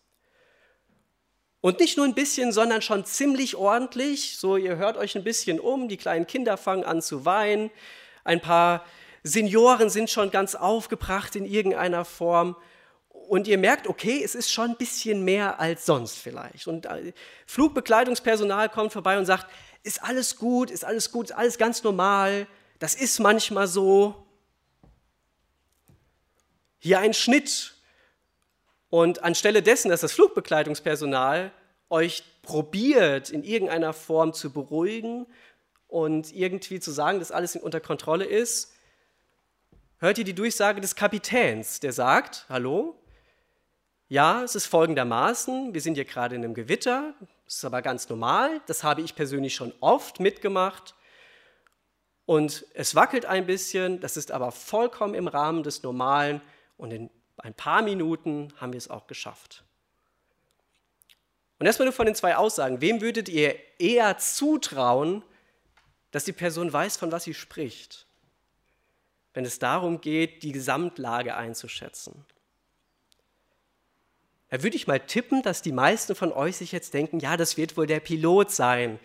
Und 1.61 1.79
nicht 1.79 1.95
nur 1.95 2.05
ein 2.05 2.15
bisschen, 2.15 2.51
sondern 2.51 2.81
schon 2.81 3.05
ziemlich 3.05 3.55
ordentlich. 3.55 4.37
So, 4.37 4.57
ihr 4.57 4.75
hört 4.75 4.97
euch 4.97 5.15
ein 5.15 5.23
bisschen 5.23 5.59
um, 5.59 5.87
die 5.87 5.97
kleinen 5.97 6.27
Kinder 6.27 6.57
fangen 6.57 6.83
an 6.83 7.01
zu 7.01 7.25
weinen, 7.25 7.71
ein 8.25 8.41
paar 8.41 8.85
Senioren 9.23 9.89
sind 9.89 10.09
schon 10.09 10.31
ganz 10.31 10.55
aufgebracht 10.55 11.35
in 11.35 11.45
irgendeiner 11.45 12.03
Form 12.03 12.57
und 13.07 13.47
ihr 13.47 13.57
merkt, 13.57 13.87
okay, 13.87 14.21
es 14.23 14.35
ist 14.35 14.51
schon 14.51 14.71
ein 14.71 14.77
bisschen 14.77 15.23
mehr 15.23 15.59
als 15.59 15.85
sonst 15.85 16.17
vielleicht. 16.17 16.67
Und 16.67 16.85
äh, 16.85 17.13
Flugbekleidungspersonal 17.45 18.69
kommt 18.69 18.91
vorbei 18.91 19.17
und 19.17 19.25
sagt, 19.25 19.47
ist 19.83 20.03
alles 20.03 20.35
gut, 20.37 20.69
ist 20.69 20.83
alles 20.83 21.11
gut, 21.11 21.27
ist 21.27 21.35
alles 21.35 21.57
ganz 21.57 21.83
normal, 21.83 22.47
das 22.79 22.95
ist 22.95 23.19
manchmal 23.19 23.67
so. 23.67 24.25
Hier 26.79 26.99
ein 26.99 27.13
Schnitt. 27.13 27.72
Und 28.93 29.23
anstelle 29.23 29.63
dessen, 29.63 29.89
dass 29.89 30.01
das 30.01 30.11
Flugbekleidungspersonal 30.11 31.51
euch 31.89 32.23
probiert, 32.43 33.31
in 33.31 33.41
irgendeiner 33.43 33.91
Form 33.91 34.33
zu 34.33 34.53
beruhigen 34.53 35.25
und 35.87 36.31
irgendwie 36.31 36.79
zu 36.79 36.91
sagen, 36.91 37.17
dass 37.17 37.31
alles 37.31 37.55
unter 37.55 37.79
Kontrolle 37.79 38.25
ist, 38.25 38.71
hört 39.97 40.19
ihr 40.19 40.23
die 40.23 40.35
Durchsage 40.35 40.79
des 40.79 40.93
Kapitäns, 40.93 41.79
der 41.79 41.91
sagt, 41.91 42.45
hallo, 42.49 42.95
ja, 44.09 44.43
es 44.43 44.53
ist 44.53 44.67
folgendermaßen, 44.67 45.73
wir 45.73 45.81
sind 45.81 45.95
hier 45.95 46.05
gerade 46.05 46.35
in 46.35 46.43
einem 46.43 46.53
Gewitter, 46.53 47.15
das 47.45 47.55
ist 47.55 47.65
aber 47.65 47.81
ganz 47.81 48.09
normal, 48.09 48.61
das 48.67 48.83
habe 48.83 49.01
ich 49.01 49.15
persönlich 49.15 49.55
schon 49.55 49.73
oft 49.79 50.19
mitgemacht. 50.19 50.93
Und 52.27 52.63
es 52.75 52.93
wackelt 52.93 53.25
ein 53.25 53.47
bisschen, 53.47 54.01
das 54.01 54.17
ist 54.17 54.31
aber 54.31 54.51
vollkommen 54.51 55.15
im 55.15 55.27
Rahmen 55.27 55.63
des 55.63 55.81
Normalen. 55.81 56.41
Und 56.77 56.91
in 56.91 57.09
ein 57.43 57.53
paar 57.53 57.81
Minuten 57.81 58.53
haben 58.57 58.73
wir 58.73 58.77
es 58.77 58.89
auch 58.89 59.05
geschafft. 59.05 59.63
Und 61.59 61.67
erstmal 61.67 61.85
nur 61.85 61.93
von 61.93 62.05
den 62.05 62.15
zwei 62.15 62.35
Aussagen, 62.35 62.81
wem 62.81 63.01
würdet 63.01 63.29
ihr 63.29 63.55
eher 63.79 64.17
zutrauen, 64.17 65.23
dass 66.11 66.23
die 66.23 66.31
Person 66.31 66.71
weiß, 66.71 66.97
von 66.97 67.11
was 67.11 67.25
sie 67.25 67.33
spricht, 67.33 68.07
wenn 69.33 69.45
es 69.45 69.59
darum 69.59 70.01
geht, 70.01 70.43
die 70.43 70.53
Gesamtlage 70.53 71.35
einzuschätzen? 71.35 72.25
Da 74.49 74.63
würde 74.63 74.75
ich 74.75 74.87
mal 74.87 74.99
tippen, 74.99 75.41
dass 75.41 75.61
die 75.61 75.71
meisten 75.71 76.15
von 76.15 76.31
euch 76.31 76.57
sich 76.57 76.71
jetzt 76.71 76.93
denken, 76.93 77.19
ja, 77.19 77.37
das 77.37 77.57
wird 77.57 77.75
wohl 77.75 77.87
der 77.87 77.99
Pilot 77.99 78.51
sein. 78.51 78.99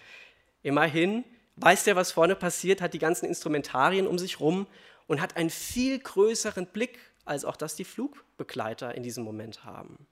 Immerhin 0.62 1.24
weiß 1.56 1.84
der, 1.84 1.96
was 1.96 2.12
vorne 2.12 2.36
passiert, 2.36 2.82
hat 2.82 2.94
die 2.94 2.98
ganzen 2.98 3.26
Instrumentarien 3.26 4.06
um 4.06 4.18
sich 4.18 4.40
rum 4.40 4.66
und 5.06 5.20
hat 5.20 5.36
einen 5.36 5.50
viel 5.50 5.98
größeren 5.98 6.66
Blick, 6.66 6.98
als 7.28 7.44
auch 7.44 7.56
das 7.56 7.76
die 7.76 7.84
Flugbegleiter 7.84 8.94
in 8.94 9.02
diesem 9.02 9.24
Moment 9.24 9.64
haben. 9.64 10.06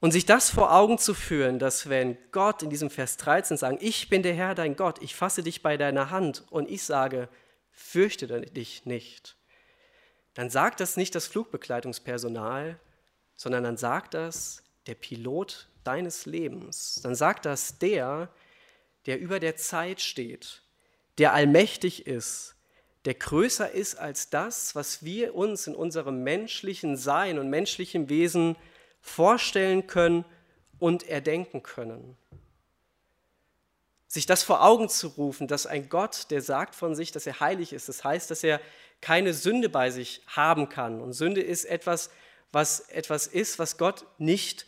Und 0.00 0.10
sich 0.10 0.26
das 0.26 0.50
vor 0.50 0.74
Augen 0.74 0.98
zu 0.98 1.14
führen, 1.14 1.60
dass 1.60 1.88
wenn 1.88 2.18
Gott 2.32 2.62
in 2.62 2.70
diesem 2.70 2.90
Vers 2.90 3.16
13 3.18 3.56
sagt, 3.56 3.82
ich 3.82 4.08
bin 4.08 4.24
der 4.24 4.34
Herr, 4.34 4.56
dein 4.56 4.74
Gott, 4.74 5.00
ich 5.00 5.14
fasse 5.14 5.44
dich 5.44 5.62
bei 5.62 5.76
deiner 5.76 6.10
Hand 6.10 6.44
und 6.50 6.68
ich 6.68 6.82
sage, 6.82 7.28
fürchte 7.70 8.26
dich 8.40 8.84
nicht, 8.84 9.36
dann 10.34 10.50
sagt 10.50 10.80
das 10.80 10.96
nicht 10.96 11.14
das 11.14 11.28
Flugbegleitungspersonal, 11.28 12.80
sondern 13.36 13.64
dann 13.64 13.76
sagt 13.76 14.14
das 14.14 14.62
der 14.86 14.94
Pilot 14.94 15.68
deines 15.84 16.26
Lebens. 16.26 17.00
Dann 17.02 17.14
sagt 17.14 17.44
das 17.46 17.78
der, 17.78 18.28
der 19.06 19.20
über 19.20 19.40
der 19.40 19.56
Zeit 19.56 20.00
steht, 20.00 20.62
der 21.18 21.32
allmächtig 21.32 22.06
ist, 22.06 22.56
der 23.04 23.14
größer 23.14 23.70
ist 23.70 23.96
als 23.96 24.30
das, 24.30 24.74
was 24.74 25.04
wir 25.04 25.34
uns 25.34 25.66
in 25.66 25.74
unserem 25.74 26.22
menschlichen 26.22 26.96
Sein 26.96 27.38
und 27.38 27.50
menschlichen 27.50 28.08
Wesen 28.08 28.56
vorstellen 29.00 29.86
können 29.86 30.24
und 30.78 31.08
erdenken 31.08 31.62
können. 31.62 32.16
Sich 34.06 34.26
das 34.26 34.42
vor 34.42 34.62
Augen 34.62 34.88
zu 34.88 35.08
rufen, 35.08 35.48
dass 35.48 35.66
ein 35.66 35.88
Gott, 35.88 36.30
der 36.30 36.42
sagt 36.42 36.74
von 36.74 36.94
sich, 36.94 37.12
dass 37.12 37.26
er 37.26 37.40
heilig 37.40 37.72
ist, 37.72 37.88
das 37.88 38.04
heißt, 38.04 38.30
dass 38.30 38.44
er 38.44 38.60
keine 39.00 39.34
Sünde 39.34 39.68
bei 39.68 39.90
sich 39.90 40.22
haben 40.26 40.68
kann. 40.68 41.00
Und 41.00 41.12
Sünde 41.12 41.40
ist 41.40 41.64
etwas, 41.64 42.10
was 42.52 42.80
etwas 42.90 43.26
ist, 43.26 43.58
was 43.58 43.78
Gott 43.78 44.06
nicht 44.18 44.66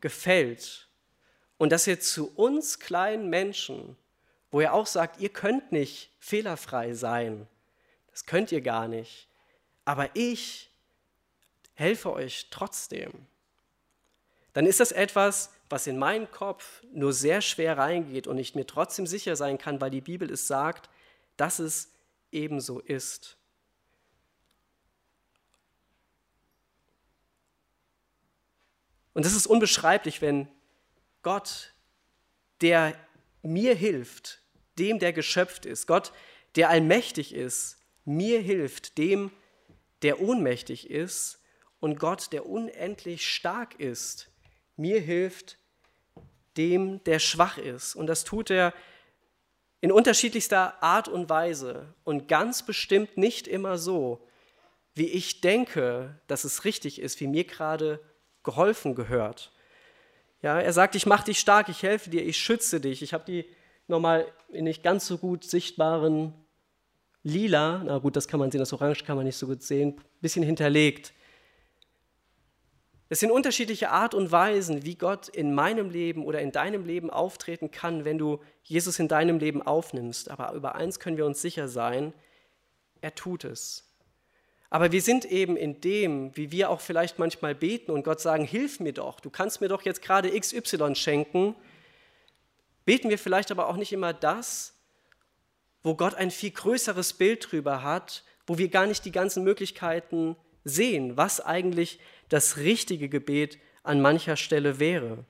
gefällt. 0.00 0.88
Und 1.58 1.70
dass 1.70 1.86
er 1.86 2.00
zu 2.00 2.34
uns 2.34 2.80
kleinen 2.80 3.28
Menschen, 3.28 3.96
wo 4.50 4.60
er 4.60 4.72
auch 4.72 4.86
sagt, 4.86 5.20
ihr 5.20 5.28
könnt 5.28 5.72
nicht 5.72 6.10
fehlerfrei 6.18 6.94
sein, 6.94 7.46
das 8.16 8.24
könnt 8.24 8.50
ihr 8.50 8.62
gar 8.62 8.88
nicht, 8.88 9.28
aber 9.84 10.08
ich 10.14 10.70
helfe 11.74 12.12
euch 12.12 12.48
trotzdem 12.50 13.26
dann 14.56 14.64
ist 14.64 14.80
das 14.80 14.90
etwas, 14.90 15.52
was 15.68 15.86
in 15.86 15.98
meinen 15.98 16.30
Kopf 16.30 16.82
nur 16.90 17.12
sehr 17.12 17.42
schwer 17.42 17.76
reingeht 17.76 18.26
und 18.26 18.38
ich 18.38 18.54
mir 18.54 18.66
trotzdem 18.66 19.06
sicher 19.06 19.36
sein 19.36 19.58
kann, 19.58 19.82
weil 19.82 19.90
die 19.90 20.00
Bibel 20.00 20.32
es 20.32 20.46
sagt, 20.46 20.88
dass 21.36 21.58
es 21.58 21.92
ebenso 22.32 22.80
ist. 22.80 23.36
Und 29.12 29.26
das 29.26 29.34
ist 29.34 29.46
unbeschreiblich, 29.46 30.22
wenn 30.22 30.48
Gott, 31.22 31.74
der 32.62 32.98
mir 33.42 33.74
hilft, 33.74 34.40
dem, 34.78 34.98
der 34.98 35.12
geschöpft 35.12 35.66
ist, 35.66 35.86
Gott, 35.86 36.14
der 36.54 36.70
allmächtig 36.70 37.34
ist, 37.34 37.75
mir 38.06 38.40
hilft, 38.40 38.96
dem, 38.96 39.30
der 40.02 40.20
ohnmächtig 40.20 40.88
ist, 40.88 41.42
und 41.78 41.98
Gott, 41.98 42.32
der 42.32 42.46
unendlich 42.46 43.26
stark 43.28 43.78
ist, 43.78 44.30
mir 44.76 45.00
hilft 45.00 45.58
dem, 46.56 47.04
der 47.04 47.18
schwach 47.18 47.58
ist. 47.58 47.94
Und 47.94 48.06
das 48.06 48.24
tut 48.24 48.50
er 48.50 48.72
in 49.80 49.92
unterschiedlichster 49.92 50.82
Art 50.82 51.06
und 51.06 51.28
Weise 51.28 51.94
und 52.02 52.28
ganz 52.28 52.64
bestimmt 52.64 53.16
nicht 53.18 53.46
immer 53.46 53.76
so, 53.76 54.26
wie 54.94 55.08
ich 55.08 55.42
denke, 55.42 56.18
dass 56.26 56.44
es 56.44 56.64
richtig 56.64 57.00
ist, 57.00 57.20
wie 57.20 57.26
mir 57.26 57.44
gerade 57.44 58.00
geholfen 58.42 58.94
gehört. 58.94 59.52
Ja, 60.40 60.58
er 60.58 60.72
sagt, 60.72 60.94
ich 60.94 61.06
mache 61.06 61.26
dich 61.26 61.38
stark, 61.38 61.68
ich 61.68 61.82
helfe 61.82 62.08
dir, 62.08 62.24
ich 62.24 62.38
schütze 62.38 62.80
dich. 62.80 63.02
Ich 63.02 63.12
habe 63.12 63.24
die 63.24 63.44
nochmal 63.86 64.26
in 64.48 64.64
nicht 64.64 64.82
ganz 64.82 65.06
so 65.06 65.18
gut 65.18 65.44
sichtbaren 65.44 66.32
Lila, 67.26 67.82
na 67.84 67.98
gut, 67.98 68.14
das 68.14 68.28
kann 68.28 68.38
man 68.38 68.52
sehen, 68.52 68.60
das 68.60 68.72
Orange 68.72 69.02
kann 69.02 69.16
man 69.16 69.26
nicht 69.26 69.36
so 69.36 69.48
gut 69.48 69.60
sehen, 69.60 69.96
ein 69.98 70.20
bisschen 70.20 70.44
hinterlegt. 70.44 71.12
Es 73.08 73.18
sind 73.18 73.32
unterschiedliche 73.32 73.90
Art 73.90 74.14
und 74.14 74.30
Weisen, 74.30 74.84
wie 74.84 74.94
Gott 74.94 75.28
in 75.28 75.52
meinem 75.52 75.90
Leben 75.90 76.24
oder 76.24 76.40
in 76.40 76.52
deinem 76.52 76.84
Leben 76.84 77.10
auftreten 77.10 77.72
kann, 77.72 78.04
wenn 78.04 78.16
du 78.16 78.38
Jesus 78.62 79.00
in 79.00 79.08
deinem 79.08 79.40
Leben 79.40 79.60
aufnimmst. 79.60 80.30
Aber 80.30 80.52
über 80.52 80.76
eins 80.76 81.00
können 81.00 81.16
wir 81.16 81.26
uns 81.26 81.42
sicher 81.42 81.66
sein, 81.66 82.12
er 83.00 83.16
tut 83.16 83.42
es. 83.42 83.92
Aber 84.70 84.92
wir 84.92 85.02
sind 85.02 85.24
eben 85.24 85.56
in 85.56 85.80
dem, 85.80 86.36
wie 86.36 86.52
wir 86.52 86.70
auch 86.70 86.80
vielleicht 86.80 87.18
manchmal 87.18 87.56
beten 87.56 87.90
und 87.90 88.04
Gott 88.04 88.20
sagen, 88.20 88.44
hilf 88.44 88.78
mir 88.78 88.92
doch, 88.92 89.18
du 89.18 89.30
kannst 89.30 89.60
mir 89.60 89.68
doch 89.68 89.82
jetzt 89.82 90.00
gerade 90.00 90.30
XY 90.30 90.94
schenken, 90.94 91.56
beten 92.84 93.10
wir 93.10 93.18
vielleicht 93.18 93.50
aber 93.50 93.66
auch 93.66 93.76
nicht 93.76 93.92
immer 93.92 94.12
das, 94.12 94.75
wo 95.86 95.94
Gott 95.94 96.16
ein 96.16 96.32
viel 96.32 96.50
größeres 96.50 97.12
Bild 97.12 97.52
drüber 97.52 97.84
hat, 97.84 98.24
wo 98.44 98.58
wir 98.58 98.70
gar 98.70 98.88
nicht 98.88 99.04
die 99.04 99.12
ganzen 99.12 99.44
Möglichkeiten 99.44 100.34
sehen, 100.64 101.16
was 101.16 101.40
eigentlich 101.40 102.00
das 102.28 102.56
richtige 102.56 103.08
Gebet 103.08 103.60
an 103.84 104.00
mancher 104.00 104.36
Stelle 104.36 104.80
wäre. 104.80 105.24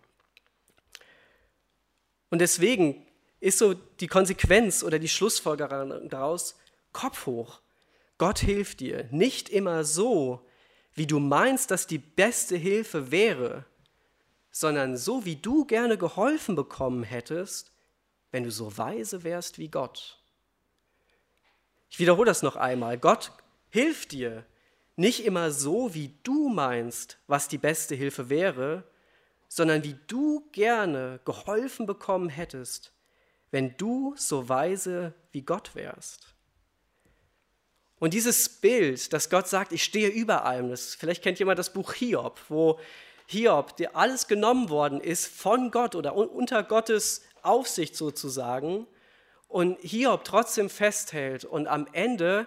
Und 2.31 2.39
deswegen 2.39 3.07
ist 3.39 3.59
so 3.59 3.75
die 3.75 4.07
Konsequenz 4.07 4.83
oder 4.83 4.99
die 4.99 5.11
Schlussfolgerung 5.11 6.09
daraus, 6.09 6.57
Kopf 6.95 7.27
hoch. 7.27 7.61
Gott 8.17 8.39
hilft 8.39 8.81
dir. 8.81 9.11
Nicht 9.11 9.51
immer 9.51 9.85
so, 9.85 10.41
wie 10.95 11.07
du 11.07 11.19
meinst, 11.19 11.71
dass 11.71 11.87
die 11.87 11.99
beste 11.99 12.57
Hilfe 12.57 13.11
wäre, 13.11 13.67
sondern 14.51 14.97
so, 14.97 15.27
wie 15.27 15.37
du 15.37 15.67
gerne 15.67 15.99
geholfen 15.99 16.57
bekommen 16.57 17.03
hättest, 17.03 17.73
wenn 18.31 18.45
du 18.45 18.51
so 18.51 18.79
weise 18.79 19.23
wärst 19.23 19.59
wie 19.59 19.69
Gott. 19.69 20.23
Ich 21.89 21.99
wiederhole 21.99 22.27
das 22.27 22.43
noch 22.43 22.57
einmal. 22.57 22.99
Gott 22.99 23.33
hilft 23.71 24.13
dir, 24.13 24.45
nicht 24.97 25.25
immer 25.25 25.51
so, 25.51 25.95
wie 25.95 26.15
du 26.23 26.49
meinst, 26.49 27.19
was 27.27 27.49
die 27.49 27.59
beste 27.59 27.95
Hilfe 27.95 28.31
wäre, 28.31 28.85
sondern 29.49 29.85
wie 29.85 29.97
du 30.07 30.49
gerne 30.53 31.21
geholfen 31.25 31.87
bekommen 31.87 32.29
hättest, 32.29 32.93
wenn 33.51 33.77
du 33.77 34.15
so 34.17 34.49
weise 34.49 35.15
wie 35.33 35.43
Gott 35.43 35.75
wärst. 35.75 36.35
Und 37.99 38.13
dieses 38.13 38.49
Bild, 38.49 39.13
dass 39.13 39.31
Gott 39.31 39.49
sagt, 39.49 39.73
ich 39.73 39.83
stehe 39.83 40.09
über 40.09 40.45
allem, 40.45 40.71
das, 40.71 40.95
vielleicht 40.95 41.23
kennt 41.23 41.39
jemand 41.39 41.59
das 41.59 41.73
Buch 41.73 41.95
Hiob, 41.95 42.41
wo 42.49 42.79
Hiob, 43.27 43.77
der 43.77 43.97
alles 43.97 44.29
genommen 44.29 44.69
worden 44.69 45.01
ist 45.01 45.27
von 45.27 45.71
Gott 45.71 45.95
oder 45.95 46.15
unter 46.15 46.63
Gottes 46.63 47.23
Aufsicht 47.43 47.97
sozusagen, 47.97 48.87
und 49.49 49.79
Hiob 49.81 50.25
trotzdem 50.25 50.69
festhält 50.71 51.45
und 51.45 51.67
am 51.67 51.87
Ende 51.93 52.47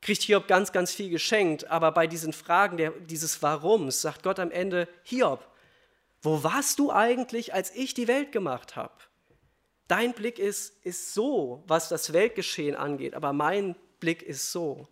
kriegt 0.00 0.22
Hiob 0.22 0.48
ganz, 0.48 0.72
ganz 0.72 0.92
viel 0.92 1.10
geschenkt, 1.10 1.70
aber 1.70 1.92
bei 1.92 2.06
diesen 2.06 2.32
Fragen 2.32 2.76
der, 2.76 2.90
dieses 2.90 3.42
Warums 3.42 4.02
sagt 4.02 4.22
Gott 4.22 4.38
am 4.38 4.50
Ende, 4.50 4.88
Hiob, 5.04 5.46
wo 6.20 6.42
warst 6.42 6.78
du 6.78 6.92
eigentlich, 6.92 7.54
als 7.54 7.74
ich 7.74 7.94
die 7.94 8.08
Welt 8.08 8.32
gemacht 8.32 8.76
habe? 8.76 8.94
Dein 9.88 10.12
Blick 10.12 10.38
ist, 10.38 10.74
ist 10.84 11.14
so, 11.14 11.64
was 11.66 11.88
das 11.88 12.12
Weltgeschehen 12.12 12.76
angeht, 12.76 13.14
aber 13.14 13.32
mein 13.32 13.76
Blick 14.00 14.22
ist 14.22 14.52
so. 14.52 14.88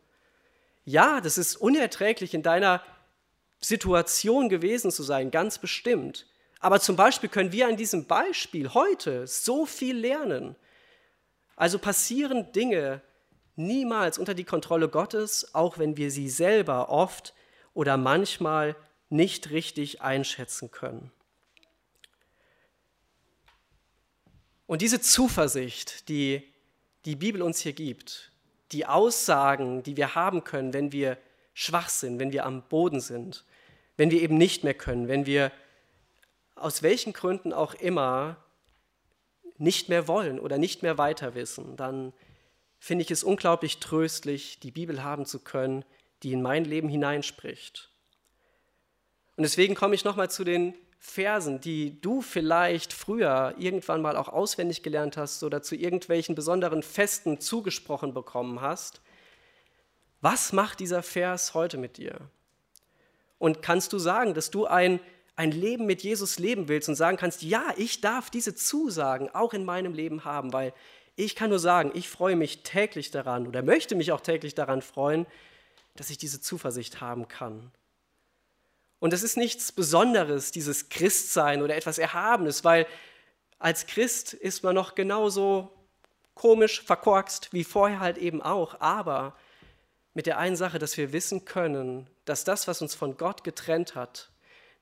Ja, 0.84 1.20
das 1.20 1.38
ist 1.38 1.56
unerträglich 1.56 2.34
in 2.34 2.42
deiner 2.42 2.82
Situation 3.60 4.48
gewesen 4.48 4.90
zu 4.90 5.02
sein, 5.02 5.30
ganz 5.30 5.58
bestimmt. 5.58 6.26
Aber 6.60 6.80
zum 6.80 6.96
Beispiel 6.96 7.28
können 7.28 7.52
wir 7.52 7.68
an 7.68 7.76
diesem 7.76 8.06
Beispiel 8.06 8.74
heute 8.74 9.26
so 9.26 9.66
viel 9.66 9.96
lernen. 9.96 10.56
Also 11.60 11.78
passieren 11.78 12.52
Dinge, 12.52 13.02
niemals 13.54 14.16
unter 14.16 14.32
die 14.32 14.44
Kontrolle 14.44 14.88
Gottes, 14.88 15.54
auch 15.54 15.76
wenn 15.76 15.98
wir 15.98 16.10
sie 16.10 16.30
selber 16.30 16.88
oft 16.88 17.34
oder 17.74 17.98
manchmal 17.98 18.74
nicht 19.10 19.50
richtig 19.50 20.00
einschätzen 20.00 20.70
können. 20.70 21.12
Und 24.66 24.80
diese 24.80 25.02
Zuversicht, 25.02 26.08
die 26.08 26.50
die 27.04 27.16
Bibel 27.16 27.42
uns 27.42 27.60
hier 27.60 27.74
gibt, 27.74 28.32
die 28.72 28.86
Aussagen, 28.86 29.82
die 29.82 29.98
wir 29.98 30.14
haben 30.14 30.44
können, 30.44 30.72
wenn 30.72 30.92
wir 30.92 31.18
schwach 31.52 31.90
sind, 31.90 32.18
wenn 32.18 32.32
wir 32.32 32.46
am 32.46 32.62
Boden 32.70 33.00
sind, 33.00 33.44
wenn 33.98 34.10
wir 34.10 34.22
eben 34.22 34.38
nicht 34.38 34.64
mehr 34.64 34.72
können, 34.72 35.08
wenn 35.08 35.26
wir 35.26 35.52
aus 36.54 36.82
welchen 36.82 37.12
Gründen 37.12 37.52
auch 37.52 37.74
immer 37.74 38.38
nicht 39.60 39.88
mehr 39.88 40.08
wollen 40.08 40.40
oder 40.40 40.58
nicht 40.58 40.82
mehr 40.82 40.98
weiter 40.98 41.34
wissen, 41.34 41.76
dann 41.76 42.12
finde 42.78 43.04
ich 43.04 43.10
es 43.10 43.22
unglaublich 43.22 43.78
tröstlich, 43.78 44.58
die 44.58 44.70
Bibel 44.70 45.04
haben 45.04 45.26
zu 45.26 45.38
können, 45.38 45.84
die 46.22 46.32
in 46.32 46.42
mein 46.42 46.64
Leben 46.64 46.88
hineinspricht. 46.88 47.90
Und 49.36 49.42
deswegen 49.42 49.74
komme 49.74 49.94
ich 49.94 50.04
nochmal 50.04 50.30
zu 50.30 50.44
den 50.44 50.74
Versen, 50.98 51.60
die 51.60 52.00
du 52.00 52.20
vielleicht 52.20 52.92
früher 52.92 53.54
irgendwann 53.58 54.02
mal 54.02 54.16
auch 54.16 54.28
auswendig 54.28 54.82
gelernt 54.82 55.16
hast 55.16 55.42
oder 55.42 55.62
zu 55.62 55.74
irgendwelchen 55.74 56.34
besonderen 56.34 56.82
Festen 56.82 57.40
zugesprochen 57.40 58.12
bekommen 58.12 58.60
hast. 58.60 59.00
Was 60.20 60.52
macht 60.52 60.80
dieser 60.80 61.02
Vers 61.02 61.54
heute 61.54 61.78
mit 61.78 61.96
dir? 61.96 62.20
Und 63.38 63.62
kannst 63.62 63.94
du 63.94 63.98
sagen, 63.98 64.34
dass 64.34 64.50
du 64.50 64.66
ein, 64.66 65.00
ein 65.36 65.52
Leben 65.52 65.86
mit 65.86 66.02
Jesus 66.02 66.38
leben 66.38 66.68
willst 66.68 66.88
und 66.88 66.94
sagen 66.94 67.16
kannst, 67.16 67.42
ja, 67.42 67.72
ich 67.76 68.00
darf 68.00 68.30
diese 68.30 68.54
Zusagen 68.54 69.28
auch 69.34 69.54
in 69.54 69.64
meinem 69.64 69.94
Leben 69.94 70.24
haben, 70.24 70.52
weil 70.52 70.72
ich 71.16 71.36
kann 71.36 71.50
nur 71.50 71.58
sagen, 71.58 71.92
ich 71.94 72.08
freue 72.08 72.36
mich 72.36 72.62
täglich 72.62 73.10
daran 73.10 73.46
oder 73.46 73.62
möchte 73.62 73.94
mich 73.94 74.12
auch 74.12 74.20
täglich 74.20 74.54
daran 74.54 74.82
freuen, 74.82 75.26
dass 75.96 76.10
ich 76.10 76.18
diese 76.18 76.40
Zuversicht 76.40 77.00
haben 77.00 77.28
kann. 77.28 77.70
Und 79.00 79.12
es 79.12 79.22
ist 79.22 79.36
nichts 79.36 79.72
Besonderes, 79.72 80.50
dieses 80.50 80.88
Christsein 80.88 81.62
oder 81.62 81.74
etwas 81.74 81.98
Erhabenes, 81.98 82.64
weil 82.64 82.86
als 83.58 83.86
Christ 83.86 84.34
ist 84.34 84.62
man 84.62 84.74
noch 84.74 84.94
genauso 84.94 85.70
komisch, 86.34 86.82
verkorkst 86.82 87.52
wie 87.52 87.64
vorher 87.64 88.00
halt 88.00 88.18
eben 88.18 88.40
auch, 88.42 88.80
aber 88.80 89.36
mit 90.14 90.26
der 90.26 90.38
einen 90.38 90.56
Sache, 90.56 90.78
dass 90.78 90.96
wir 90.96 91.12
wissen 91.12 91.44
können, 91.44 92.08
dass 92.24 92.44
das, 92.44 92.66
was 92.68 92.82
uns 92.82 92.94
von 92.94 93.16
Gott 93.16 93.44
getrennt 93.44 93.94
hat, 93.94 94.30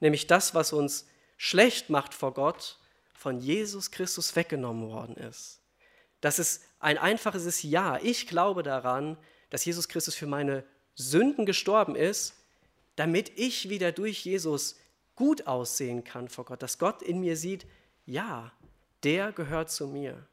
nämlich 0.01 0.27
das, 0.27 0.55
was 0.55 0.73
uns 0.73 1.07
schlecht 1.37 1.91
macht 1.91 2.15
vor 2.15 2.35
Gott, 2.35 2.79
von 3.13 3.41
Jesus 3.41 3.91
Christus 3.91 4.37
weggenommen 4.37 4.89
worden 4.89 5.17
ist. 5.17 5.61
Das 6.21 6.39
ist 6.39 6.63
ein 6.81 6.99
einfaches 6.99 7.63
Ja. 7.63 7.99
Ich 8.03 8.27
glaube 8.27 8.63
daran, 8.63 9.17
dass 9.51 9.65
Jesus 9.65 9.89
Christus 9.89 10.15
für 10.15 10.27
meine 10.27 10.65
Sünden 10.95 11.47
gestorben 11.47 11.95
ist, 11.95 12.35
damit 12.97 13.33
ich 13.37 13.69
wieder 13.69 13.93
durch 13.93 14.25
Jesus 14.25 14.77
gut 15.15 15.47
aussehen 15.47 16.05
kann 16.05 16.29
vor 16.29 16.45
Gott, 16.45 16.63
dass 16.63 16.79
Gott 16.79 17.03
in 17.03 17.21
mir 17.21 17.37
sieht, 17.37 17.67
ja, 18.07 18.53
der 19.05 19.33
gehört 19.33 19.71
zu 19.71 19.87
mir. 19.87 20.27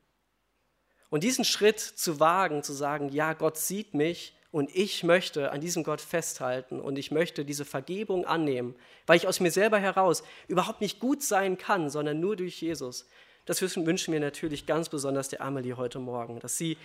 Und 1.10 1.24
diesen 1.24 1.46
Schritt 1.46 1.80
zu 1.80 2.20
wagen, 2.20 2.64
zu 2.64 2.74
sagen, 2.74 3.10
ja, 3.10 3.34
Gott 3.34 3.58
sieht 3.58 3.94
mich 3.94 4.36
und 4.56 4.74
ich 4.74 5.04
möchte 5.04 5.52
an 5.52 5.60
diesem 5.60 5.84
Gott 5.84 6.00
festhalten 6.00 6.80
und 6.80 6.98
ich 6.98 7.12
möchte 7.12 7.44
diese 7.44 7.66
Vergebung 7.66 8.24
annehmen, 8.24 8.74
weil 9.06 9.18
ich 9.18 9.28
aus 9.28 9.42
mir 9.42 9.52
selber 9.52 9.80
heraus 9.80 10.24
überhaupt 10.48 10.80
nicht 10.80 11.02
gut 11.02 11.22
sein 11.22 11.58
kann, 11.58 11.90
sondern 11.90 12.22
nur 12.22 12.38
durch 12.38 12.62
Jesus. 12.62 13.06
Das 13.44 13.62
wünschen 13.62 14.14
wir 14.14 14.22
natürlich 14.22 14.66
ganz 14.66 14.88
besonders 14.88 15.28
der 15.28 15.42
Amelie 15.42 15.76
heute 15.76 16.00
Morgen, 16.00 16.40
dass 16.40 16.58
sie 16.58 16.78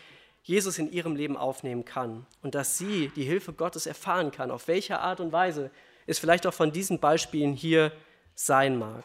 Jesus 0.42 0.80
in 0.80 0.90
ihrem 0.90 1.14
Leben 1.14 1.36
aufnehmen 1.36 1.84
kann 1.84 2.26
und 2.42 2.56
dass 2.56 2.76
sie 2.76 3.12
die 3.14 3.22
Hilfe 3.22 3.52
Gottes 3.52 3.86
erfahren 3.86 4.32
kann, 4.32 4.50
auf 4.50 4.66
welche 4.66 4.98
Art 4.98 5.20
und 5.20 5.30
Weise 5.30 5.70
es 6.08 6.18
vielleicht 6.18 6.48
auch 6.48 6.54
von 6.54 6.72
diesen 6.72 6.98
Beispielen 6.98 7.52
hier 7.52 7.92
sein 8.34 8.80
mag. 8.80 9.04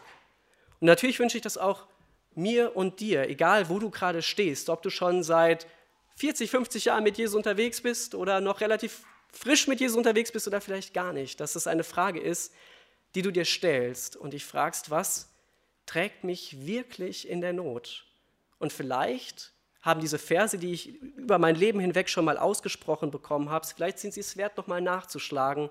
Und 0.80 0.88
natürlich 0.88 1.20
wünsche 1.20 1.38
ich 1.38 1.44
das 1.44 1.60
auch 1.60 1.86
mir 2.34 2.76
und 2.76 3.00
dir, 3.00 3.30
egal 3.30 3.70
wo 3.70 3.78
du 3.78 3.92
gerade 3.92 4.24
stehst, 4.24 4.70
ob 4.70 4.82
du 4.82 4.90
schon 4.90 5.22
seit 5.22 5.68
40, 6.16 6.50
50 6.50 6.86
Jahren 6.86 7.04
mit 7.04 7.18
Jesus 7.18 7.36
unterwegs 7.36 7.82
bist 7.82 8.16
oder 8.16 8.42
noch 8.42 8.62
relativ 8.62 9.04
frisch 9.32 9.68
mit 9.68 9.80
Jesus 9.80 9.98
unterwegs 9.98 10.32
bist 10.32 10.48
oder 10.48 10.62
vielleicht 10.62 10.94
gar 10.94 11.14
nicht, 11.14 11.40
dass 11.40 11.56
es 11.56 11.68
eine 11.68 11.84
Frage 11.84 12.22
ist, 12.22 12.54
die 13.16 13.22
du 13.22 13.32
dir 13.32 13.46
stellst 13.46 14.16
und 14.16 14.32
dich 14.34 14.46
fragst, 14.46 14.90
was 14.90 15.30
trägt 15.86 16.24
mich 16.24 16.66
wirklich 16.66 17.28
in 17.28 17.42
der 17.42 17.54
Not? 17.54 18.06
Und 18.60 18.74
vielleicht 18.74 19.52
haben 19.82 20.02
diese 20.02 20.18
Verse, 20.18 20.58
die 20.58 20.74
ich 20.74 21.02
über 21.02 21.38
mein 21.38 21.56
Leben 21.56 21.80
hinweg 21.80 22.10
schon 22.10 22.26
mal 22.26 22.38
ausgesprochen 22.38 23.12
bekommen 23.12 23.50
habe, 23.50 23.68
vielleicht 23.68 24.00
sind 24.00 24.14
sie 24.14 24.22
es 24.22 24.36
wert, 24.38 24.58
nochmal 24.58 24.82
nachzuschlagen 24.82 25.70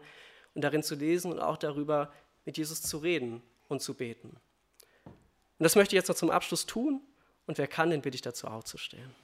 und 0.55 0.63
darin 0.63 0.83
zu 0.83 0.95
lesen 0.95 1.33
und 1.33 1.41
auch 1.41 1.57
darüber 1.57 2.13
mit 2.45 2.57
Jesus 2.57 2.83
zu 2.83 2.99
reden 2.99 3.43
und 3.69 3.81
zu 3.81 3.95
beten. 3.95 4.37
Und 5.59 5.65
das 5.65 5.75
möchte 5.75 5.95
ich 5.95 5.99
jetzt 5.99 6.09
noch 6.09 6.17
zum 6.17 6.31
Abschluss 6.31 6.67
tun 6.67 7.01
und 7.47 7.59
wer 7.59 7.67
kann, 7.67 7.91
den 7.91 8.03
bitte 8.03 8.15
ich 8.15 8.23
dazu 8.23 8.47
aufzustehen. 8.47 9.24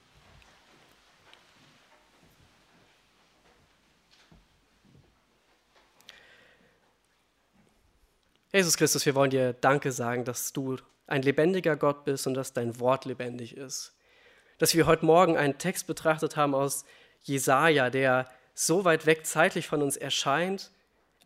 Jesus 8.51 8.77
Christus, 8.77 9.05
wir 9.05 9.15
wollen 9.15 9.31
dir 9.31 9.53
Danke 9.53 9.91
sagen, 9.91 10.25
dass 10.25 10.53
du 10.53 10.77
ein 11.07 11.21
lebendiger 11.21 11.75
Gott 11.75 12.05
bist 12.05 12.27
und 12.27 12.33
dass 12.33 12.53
dein 12.53 12.79
Wort 12.79 13.05
lebendig 13.05 13.55
ist 13.55 13.95
dass 14.61 14.75
wir 14.75 14.85
heute 14.85 15.07
Morgen 15.07 15.37
einen 15.37 15.57
Text 15.57 15.87
betrachtet 15.87 16.37
haben 16.37 16.53
aus 16.53 16.85
Jesaja, 17.23 17.89
der 17.89 18.29
so 18.53 18.85
weit 18.85 19.07
weg 19.07 19.25
zeitlich 19.25 19.65
von 19.65 19.81
uns 19.81 19.97
erscheint, 19.97 20.69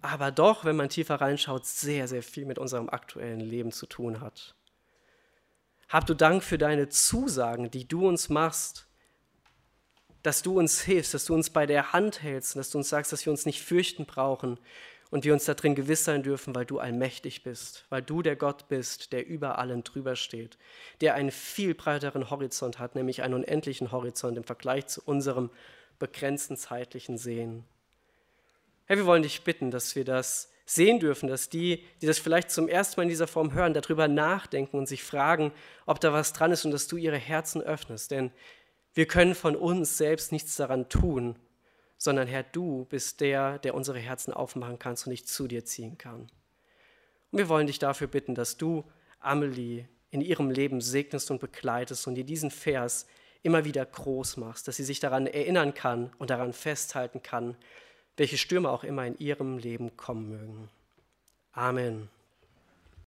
aber 0.02 0.32
doch, 0.32 0.64
wenn 0.64 0.78
man 0.78 0.88
tiefer 0.88 1.16
reinschaut, 1.16 1.66
sehr, 1.66 2.08
sehr 2.08 2.24
viel 2.24 2.46
mit 2.46 2.58
unserem 2.58 2.90
aktuellen 2.90 3.42
Leben 3.42 3.74
zu 3.74 3.88
tun 3.88 4.22
hat. 4.22 4.56
Hab 5.90 6.06
du 6.06 6.14
Dank 6.14 6.46
für 6.46 6.58
deine 6.58 6.88
Zusagen, 6.88 7.70
die 7.70 7.86
du 7.86 8.08
uns 8.08 8.30
machst, 8.30 8.88
dass 10.24 10.42
du 10.42 10.58
uns 10.58 10.80
hilfst, 10.80 11.14
dass 11.14 11.26
du 11.26 11.34
uns 11.34 11.50
bei 11.50 11.66
der 11.66 11.92
Hand 11.92 12.24
hältst 12.24 12.56
dass 12.56 12.70
du 12.70 12.78
uns 12.78 12.88
sagst, 12.88 13.12
dass 13.12 13.26
wir 13.26 13.32
uns 13.32 13.46
nicht 13.46 13.62
fürchten 13.62 14.06
brauchen, 14.06 14.58
und 15.16 15.24
wir 15.24 15.32
uns 15.32 15.46
darin 15.46 15.76
gewiss 15.76 16.04
sein 16.04 16.24
dürfen, 16.24 16.54
weil 16.56 16.66
du 16.66 16.78
allmächtig 16.78 17.42
bist, 17.42 17.86
weil 17.88 18.02
du 18.02 18.22
der 18.22 18.36
Gott 18.36 18.68
bist, 18.68 19.14
der 19.14 19.26
über 19.26 19.60
allen 19.60 19.86
drüber 19.86 20.18
steht, 20.18 20.58
der 21.00 21.14
einen 21.14 21.32
viel 21.32 21.74
breiteren 21.74 22.30
Horizont 22.30 22.80
hat, 22.80 22.96
nämlich 22.96 23.22
einen 23.22 23.34
unendlichen 23.34 23.94
Horizont 23.94 24.36
im 24.36 24.44
Vergleich 24.44 24.88
zu 24.88 25.02
unserem 25.06 25.52
begrenzten 26.00 26.58
zeitlichen 26.58 27.18
Sehen. 27.18 27.64
Herr, 28.88 28.98
wir 28.98 29.06
wollen 29.06 29.24
dich 29.24 29.46
bitten, 29.46 29.72
dass 29.72 29.96
wir 29.96 30.04
das 30.04 30.52
sehen 30.66 31.00
dürfen, 31.00 31.30
dass 31.30 31.48
die, 31.48 31.86
die 32.02 32.08
das 32.08 32.20
vielleicht 32.20 32.52
zum 32.52 32.68
ersten 32.68 33.00
Mal 33.00 33.04
in 33.04 33.10
dieser 33.10 33.28
Form 33.28 33.54
hören, 33.54 33.74
darüber 33.74 34.10
nachdenken 34.10 34.78
und 34.78 34.86
sich 34.86 35.02
fragen, 35.02 35.54
ob 35.86 36.02
da 36.02 36.12
was 36.12 36.34
dran 36.34 36.52
ist 36.52 36.66
und 36.66 36.72
dass 36.72 36.90
du 36.90 36.98
ihre 36.98 37.16
Herzen 37.16 37.62
öffnest. 37.62 38.12
Denn 38.12 38.32
wir 38.94 39.06
können 39.06 39.34
von 39.34 39.56
uns 39.56 39.98
selbst 39.98 40.34
nichts 40.34 40.58
daran 40.58 40.90
tun, 40.90 41.40
sondern 41.98 42.28
Herr, 42.28 42.44
du 42.44 42.86
bist 42.86 43.22
der, 43.22 43.60
der 43.60 43.76
unsere 43.76 44.00
Herzen 44.00 44.34
aufmachen 44.34 44.80
kannst 44.80 45.08
und 45.08 45.12
nicht 45.12 45.28
zu 45.28 45.48
dir 45.48 45.66
ziehen 45.66 45.98
kann. 45.98 46.28
Und 47.32 47.40
wir 47.40 47.50
wollen 47.50 47.68
dich 47.68 47.80
dafür 47.80 48.08
bitten, 48.08 48.36
dass 48.36 48.58
du 48.58 48.84
Amelie 49.20 49.88
in 50.12 50.22
ihrem 50.22 50.50
Leben 50.50 50.82
segnest 50.82 51.32
und 51.32 51.42
begleitest 51.42 52.08
und 52.08 52.18
ihr 52.18 52.24
diesen 52.24 52.52
Vers 52.52 53.08
immer 53.44 53.66
wieder 53.66 53.86
groß 53.86 54.38
machst, 54.38 54.68
dass 54.68 54.78
sie 54.78 54.84
sich 54.84 55.00
daran 55.00 55.28
erinnern 55.28 55.74
kann 55.74 56.12
und 56.18 56.30
daran 56.30 56.54
festhalten 56.54 57.22
kann, 57.22 57.58
welche 58.18 58.38
Stürme 58.38 58.70
auch 58.70 58.84
immer 58.84 59.06
in 59.06 59.18
ihrem 59.18 59.58
Leben 59.58 59.98
kommen 59.98 60.30
mögen. 60.30 60.70
Amen. 61.52 62.10